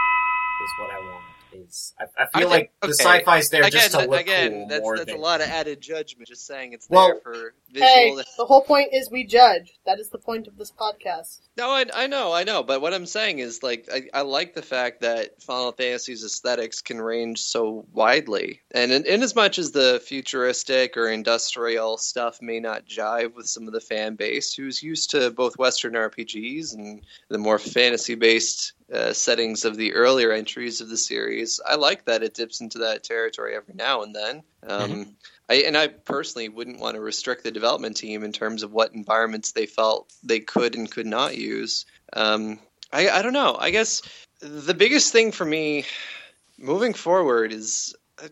[0.65, 1.25] Is what I want.
[1.55, 2.93] Is I, I feel I like the okay.
[2.95, 5.49] sci-fi's there again, just to look again, cool that's more that's than a lot of
[5.49, 6.29] added judgment.
[6.29, 7.89] Just saying it's Well- there for visual.
[7.89, 9.79] hey, the whole point is we judge.
[9.87, 11.41] That is the point of this podcast.
[11.57, 14.55] No, I, I know, I know, but what I'm saying is like I, I like
[14.55, 19.59] the fact that Final Fantasy's aesthetics can range so widely, and in, in as much
[19.59, 24.55] as the futuristic or industrial stuff may not jive with some of the fan base
[24.55, 30.33] who's used to both Western RPGs and the more fantasy-based uh, settings of the earlier
[30.33, 34.15] entries of the series, I like that it dips into that territory every now and
[34.15, 34.43] then.
[34.67, 35.17] Um,
[35.49, 38.95] I, and I personally wouldn't want to restrict the development team in terms of what
[38.95, 41.85] environments they felt they could and could not use.
[42.13, 42.59] Um,
[42.93, 43.57] I, I don't know.
[43.59, 44.03] I guess
[44.41, 45.85] the biggest thing for me
[46.59, 48.29] moving forward is uh,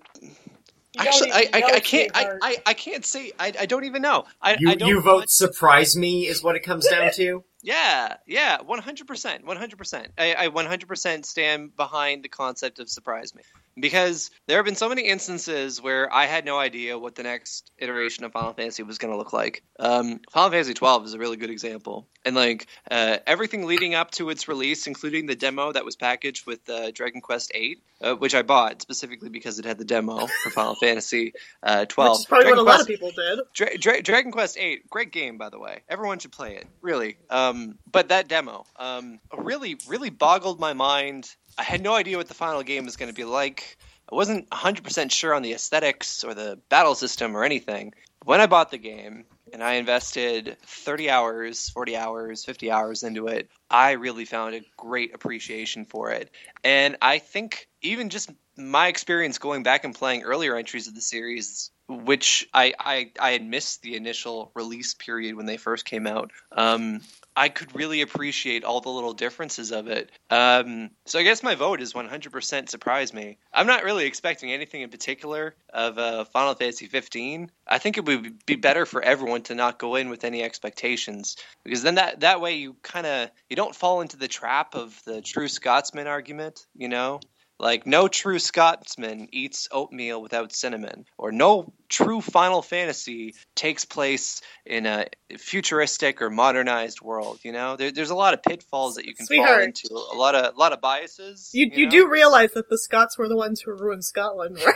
[0.99, 2.27] actually I, I, I can't I.
[2.43, 4.25] I, I can't say I, I don't even know.
[4.43, 7.45] I, You I don't you vote want- surprise me is what it comes down to.
[7.63, 10.09] Yeah, yeah, one hundred percent, one hundred percent.
[10.19, 13.43] I I one hundred percent stand behind the concept of surprise me
[13.81, 17.71] because there have been so many instances where I had no idea what the next
[17.79, 19.63] iteration of Final Fantasy was going to look like.
[19.79, 24.11] Um, Final Fantasy twelve is a really good example, and like uh, everything leading up
[24.13, 28.15] to its release, including the demo that was packaged with uh, Dragon Quest eight, uh,
[28.15, 32.19] which I bought specifically because it had the demo for Final Fantasy uh, twelve.
[32.19, 33.39] Which is probably Dragon what a lot of people did.
[33.55, 35.81] Dra- Dra- Dragon Quest VIII, great game by the way.
[35.89, 37.17] Everyone should play it, really.
[37.31, 41.35] Um, but that demo um, really, really boggled my mind.
[41.59, 43.77] I had no idea what the final game was going to be like.
[44.11, 47.95] I wasn't 100% sure on the aesthetics or the battle system or anything.
[48.25, 53.29] When I bought the game and I invested 30 hours, 40 hours, 50 hours into
[53.29, 56.31] it, I really found a great appreciation for it.
[56.65, 61.01] And I think even just my experience going back and playing earlier entries of the
[61.01, 66.07] series, which I, I, I had missed the initial release period when they first came
[66.07, 67.01] out, um,
[67.37, 70.11] I could really appreciate all the little differences of it.
[70.31, 73.39] Um, so I guess my vote is 100% surprise me.
[73.53, 77.51] I'm not really expecting anything in particular of uh, Final Fantasy 15.
[77.67, 81.37] I think it would be better for everyone to not go in with any expectations
[81.65, 85.01] because then that that way you kind of you don't fall into the trap of
[85.05, 87.21] the true Scotsman argument, you know?
[87.61, 94.41] Like no true Scotsman eats oatmeal without cinnamon, or no true Final Fantasy takes place
[94.65, 97.41] in a futuristic or modernized world.
[97.43, 100.35] You know, there, there's a lot of pitfalls that you can fall into, a lot
[100.35, 101.51] of a lot of biases.
[101.53, 101.91] You, you know?
[101.91, 104.75] do realize that the Scots were the ones who ruined Scotland, right?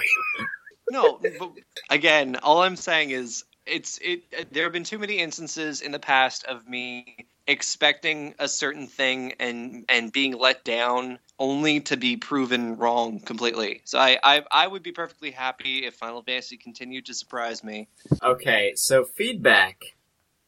[0.91, 1.53] No, but
[1.89, 4.25] again, all I'm saying is it's it.
[4.39, 8.87] Uh, there have been too many instances in the past of me expecting a certain
[8.87, 13.83] thing and and being let down only to be proven wrong completely.
[13.85, 17.89] So I I, I would be perfectly happy if Final Fantasy continued to surprise me.
[18.23, 19.83] Okay, so feedback.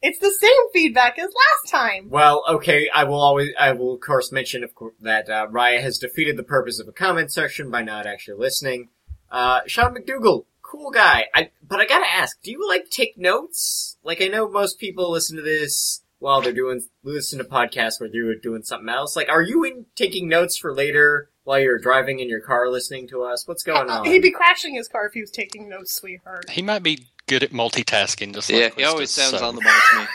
[0.02, 2.10] It's the same feedback as last time.
[2.10, 5.80] Well, okay, I will always, I will of course mention, of course, that uh, Raya
[5.80, 8.90] has defeated the purpose of a comment section by not actually listening.
[9.30, 11.26] Uh, Sean McDougal, cool guy.
[11.34, 13.96] I, but I gotta ask, do you like take notes?
[14.04, 18.08] Like, I know most people listen to this while they're doing, listening to podcasts where
[18.10, 19.16] they're doing something else.
[19.16, 23.06] Like, are you in taking notes for later while you're driving in your car listening
[23.08, 23.46] to us?
[23.46, 24.04] What's going on?
[24.06, 26.50] He'd be crashing his car if he was taking notes, sweetheart.
[26.50, 29.54] He might be good at multitasking, just Yeah, like he always Krista, sounds so- on
[29.56, 30.06] the ball to me.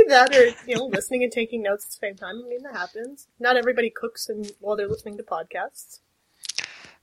[0.00, 2.42] Either that or, you know, listening and taking notes at the same time.
[2.44, 3.28] I mean, that happens.
[3.38, 6.00] Not everybody cooks and while they're listening to podcasts.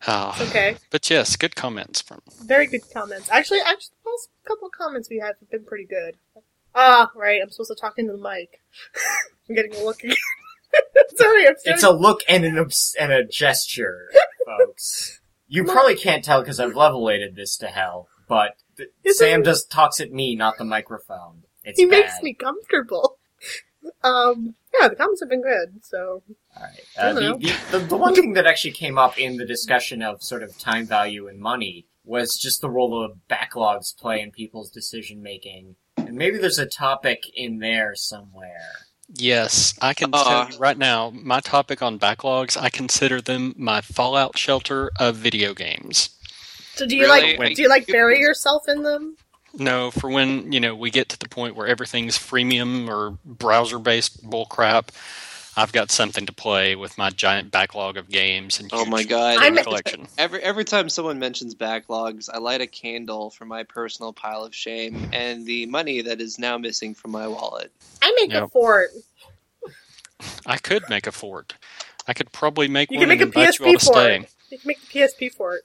[0.06, 0.76] Ah, It's okay.
[0.90, 2.22] But yes, good comments from.
[2.44, 3.30] Very good comments.
[3.32, 6.18] Actually, actually, the last couple of comments we had have been pretty good.
[6.76, 7.40] Ah, right.
[7.42, 8.60] I'm supposed to talk into the mic.
[9.50, 10.16] I'm getting a look again.
[11.16, 14.10] Sorry, I'm It's a look and an obs- and a gesture,
[14.46, 15.20] folks.
[15.48, 20.00] You probably can't tell because I've levelated this to hell, but th- Sam just talks
[20.00, 21.44] at me, not the microphone.
[21.64, 21.92] It's he bad.
[21.92, 23.18] makes me comfortable.
[24.04, 26.24] Um, yeah, the comments have been good, so
[26.56, 26.80] Alright.
[26.98, 30.24] Uh, the, the, the, the one thing that actually came up in the discussion of
[30.24, 34.70] sort of time value and money was just the role of backlogs play in people's
[34.72, 35.76] decision making.
[36.08, 38.88] And maybe there's a topic in there somewhere.
[39.16, 40.24] Yes, I can Uh.
[40.24, 45.16] tell you right now, my topic on backlogs, I consider them my fallout shelter of
[45.16, 46.10] video games.
[46.76, 47.38] So do you Really?
[47.38, 49.18] like do you like bury yourself in them?
[49.56, 53.78] No, for when, you know, we get to the point where everything's freemium or browser
[53.78, 54.88] based bullcrap,
[55.56, 59.38] I've got something to play with my giant backlog of games and Oh my god.
[59.38, 60.08] I'm- collection.
[60.18, 64.56] Every every time someone mentions backlogs, I light a candle for my personal pile of
[64.56, 67.72] shame and the money that is now missing from my wallet.
[68.02, 68.90] I make a fort.
[70.46, 71.54] I could make a fort.
[72.08, 73.86] I could probably make You one can make and a invite you all PSP to
[73.86, 73.96] fort.
[73.98, 74.28] stay.
[74.52, 75.62] You can make the PSP fort.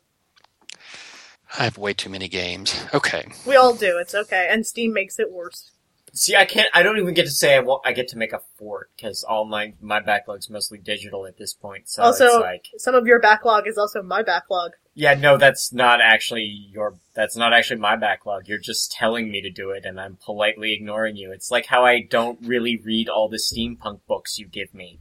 [1.58, 2.78] I have way too many games.
[2.92, 3.26] Okay.
[3.46, 3.96] We all do.
[3.98, 5.70] It's okay, and Steam makes it worse.
[6.12, 6.68] See, I can't.
[6.74, 9.22] I don't even get to say I, want, I get to make a fort because
[9.24, 11.88] all my my backlog's mostly digital at this point.
[11.88, 14.72] So Also- it's like, Some of your backlog is also my backlog.
[14.94, 16.96] yeah, no, that's not actually your.
[17.14, 18.48] That's not actually my backlog.
[18.48, 21.32] You're just telling me to do it, and I'm politely ignoring you.
[21.32, 25.00] It's like how I don't really read all the steampunk books you give me.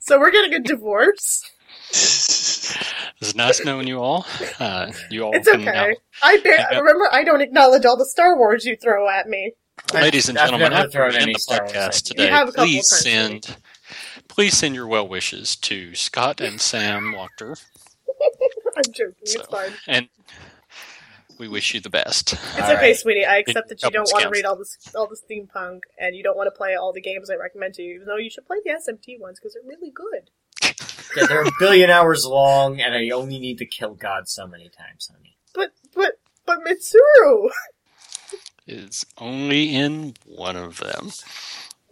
[0.00, 1.48] So we're getting a divorce.
[3.22, 4.26] It's nice knowing you all.
[4.58, 5.96] Uh, you all It's can now okay.
[6.22, 6.82] I hang ba- up.
[6.82, 9.52] remember I don't acknowledge all the Star Wars you throw at me.
[9.94, 12.16] Ladies and I've gentlemen, never after thrown we end any the Star Wars podcast you.
[12.16, 13.56] today, have a please times, send
[14.28, 17.62] please send your well wishes to Scott and Sam Wachter,
[18.76, 19.14] I'm joking.
[19.24, 19.72] So- It's fine.
[19.86, 20.08] and
[21.38, 22.34] we wish you the best.
[22.34, 22.96] It's All okay, right.
[22.96, 23.24] sweetie.
[23.24, 26.22] I accept that you don't want to read all this all the steampunk, and you
[26.22, 27.94] don't want to play all the games I recommend to you.
[27.96, 30.30] Even though you should play the SMT ones because they're really good.
[31.16, 34.70] Yeah, they're a billion hours long, and I only need to kill God so many
[34.70, 35.36] times, honey.
[35.54, 37.50] But but but Mitsuru.
[38.66, 41.10] Is only in one of them.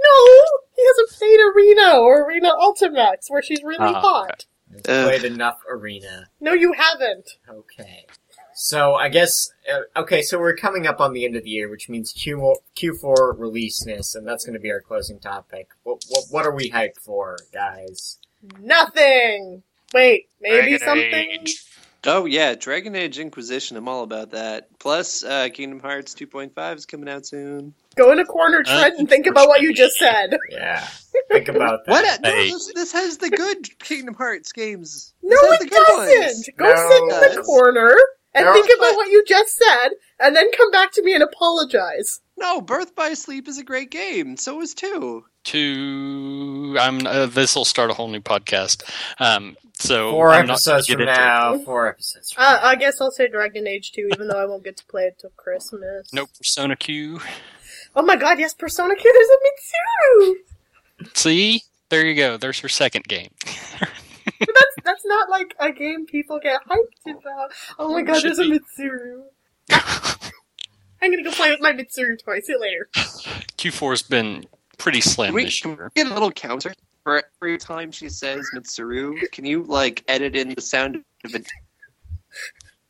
[0.03, 4.47] No, he hasn't played Arena or Arena Ultimax, where she's really Ah, hot.
[4.73, 5.09] I've Ugh.
[5.09, 6.29] played enough arena.
[6.41, 7.29] No, you haven't.
[7.47, 8.07] Okay.
[8.55, 10.23] So I guess uh, okay.
[10.23, 14.15] So we're coming up on the end of the year, which means Q Q4 releaseness,
[14.15, 15.69] and that's going to be our closing topic.
[15.83, 18.19] What, what what are we hyped for, guys?
[18.61, 19.63] Nothing.
[19.93, 21.41] Wait, maybe Dragon something.
[21.43, 21.65] Age.
[22.07, 23.77] Oh yeah, Dragon Age Inquisition.
[23.77, 24.69] I'm all about that.
[24.79, 27.75] Plus, uh, Kingdom Hearts 2.5 is coming out soon.
[27.97, 30.39] Go in a corner, Trent, and think about what you just said.
[30.51, 30.87] Yeah,
[31.31, 31.91] think about that.
[31.91, 32.21] What?
[32.23, 35.13] No, this, this has the good Kingdom Hearts games.
[35.23, 36.57] No, This has the it good doesn't.
[36.57, 36.89] Go No.
[36.89, 37.95] sit in the corner
[38.35, 38.53] and No.
[38.55, 39.89] think about what you just said,
[40.21, 42.21] and then come back to me and apologize.
[42.41, 44.37] No, Birth by Sleep is a great game.
[44.37, 45.25] So is two.
[45.45, 46.77] Two.
[46.81, 48.83] I'm uh, this will start a whole new podcast.
[49.19, 51.55] Um, so Four I'm not episodes gonna from get now.
[51.55, 51.65] it.
[51.65, 52.33] Four episodes.
[52.33, 54.85] From Uh, I guess I'll say Dragon Age 2, even though I won't get to
[54.87, 56.13] play it till Christmas.
[56.13, 57.21] No Persona Q.
[57.95, 61.17] Oh my god, yes, Persona Q, there's a Mitsuru!
[61.17, 62.37] See, there you go.
[62.37, 63.31] There's your second game.
[64.39, 67.51] That's, that's not like a game people get hyped about.
[67.79, 68.45] Oh my god, Should there's a.
[68.45, 69.23] Mitsuru.
[71.03, 72.41] I'm gonna go play with my Mitsuru toy.
[72.41, 72.89] See you later.
[72.95, 74.45] Q4's been
[74.79, 75.93] pretty slim we, this can we year.
[75.95, 79.31] get a little counter for every time she says Mitsuru?
[79.33, 81.47] Can you like edit in the sound of it?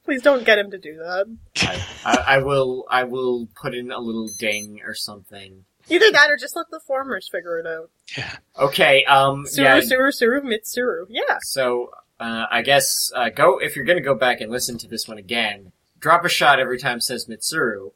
[0.04, 1.36] Please don't get him to do that.
[1.58, 2.84] I, I, I will.
[2.90, 5.64] I will put in a little ding or something.
[5.88, 7.90] Either that or just let the formers figure it out.
[8.16, 8.36] Yeah.
[8.58, 9.04] Okay.
[9.04, 9.46] Um.
[9.46, 9.80] Suru, yeah.
[9.80, 11.06] Suru, Suru, Mitsuru.
[11.08, 11.38] Yeah.
[11.42, 15.06] So uh, I guess uh, go if you're gonna go back and listen to this
[15.06, 15.72] one again.
[15.98, 17.92] Drop a shot every time says Mitsuru,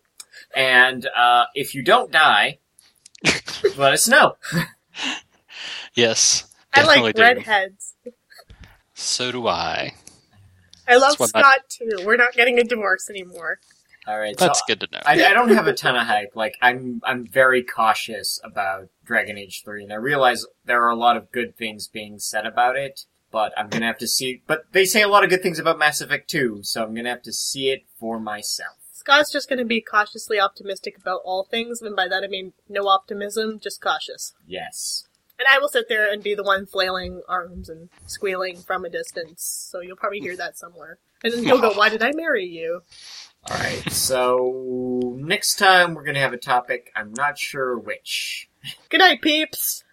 [0.55, 2.59] and uh, if you don't die,
[3.77, 4.37] let us know.
[5.95, 7.23] Yes, I like do.
[7.23, 7.95] redheads.
[8.95, 9.95] So do I.
[10.87, 12.05] I love That's what I- Scott too.
[12.05, 13.59] We're not getting a divorce anymore.
[14.07, 14.37] All right.
[14.37, 15.01] That's so good to know.
[15.07, 16.33] I, I don't have a ton of hype.
[16.35, 20.97] Like I'm, I'm very cautious about Dragon Age Three, and I realize there are a
[20.97, 23.07] lot of good things being said about it.
[23.31, 24.43] But I'm gonna have to see.
[24.47, 27.09] But they say a lot of good things about Mass Effect 2, so I'm gonna
[27.09, 28.77] have to see it for myself.
[29.05, 32.55] Scott's just going to be cautiously optimistic about all things, and by that I mean
[32.71, 34.33] no optimism, just cautious.
[34.47, 35.07] Yes.
[35.39, 38.89] And I will sit there and be the one flailing arms and squealing from a
[38.89, 40.99] distance, so you'll probably hear that somewhere.
[41.23, 42.81] And then he'll go, Why did I marry you?
[43.51, 48.49] Alright, so next time we're gonna have a topic, I'm not sure which.
[48.89, 49.85] Good night, peeps!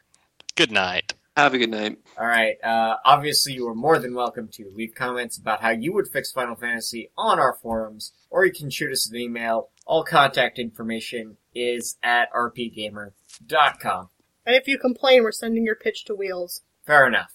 [0.56, 1.16] Good night.
[1.38, 1.98] Have a good night.
[2.20, 6.10] Alright, uh, obviously you are more than welcome to leave comments about how you would
[6.10, 9.70] fix Final Fantasy on our forums, or you can shoot us an email.
[9.86, 14.10] All contact information is at rpgamer.com.
[14.46, 16.64] And if you complain, we're sending your pitch to Wheels.
[16.86, 17.32] Fair enough.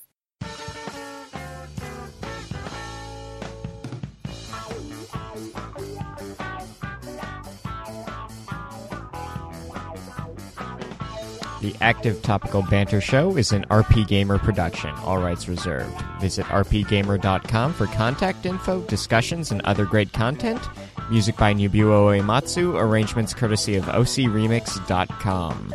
[11.66, 16.00] The Active Topical Banter Show is an RPGamer production, all rights reserved.
[16.20, 20.60] Visit rpgamer.com for contact info, discussions, and other great content.
[21.10, 25.74] Music by Nobuo Uematsu, arrangements courtesy of ocremix.com.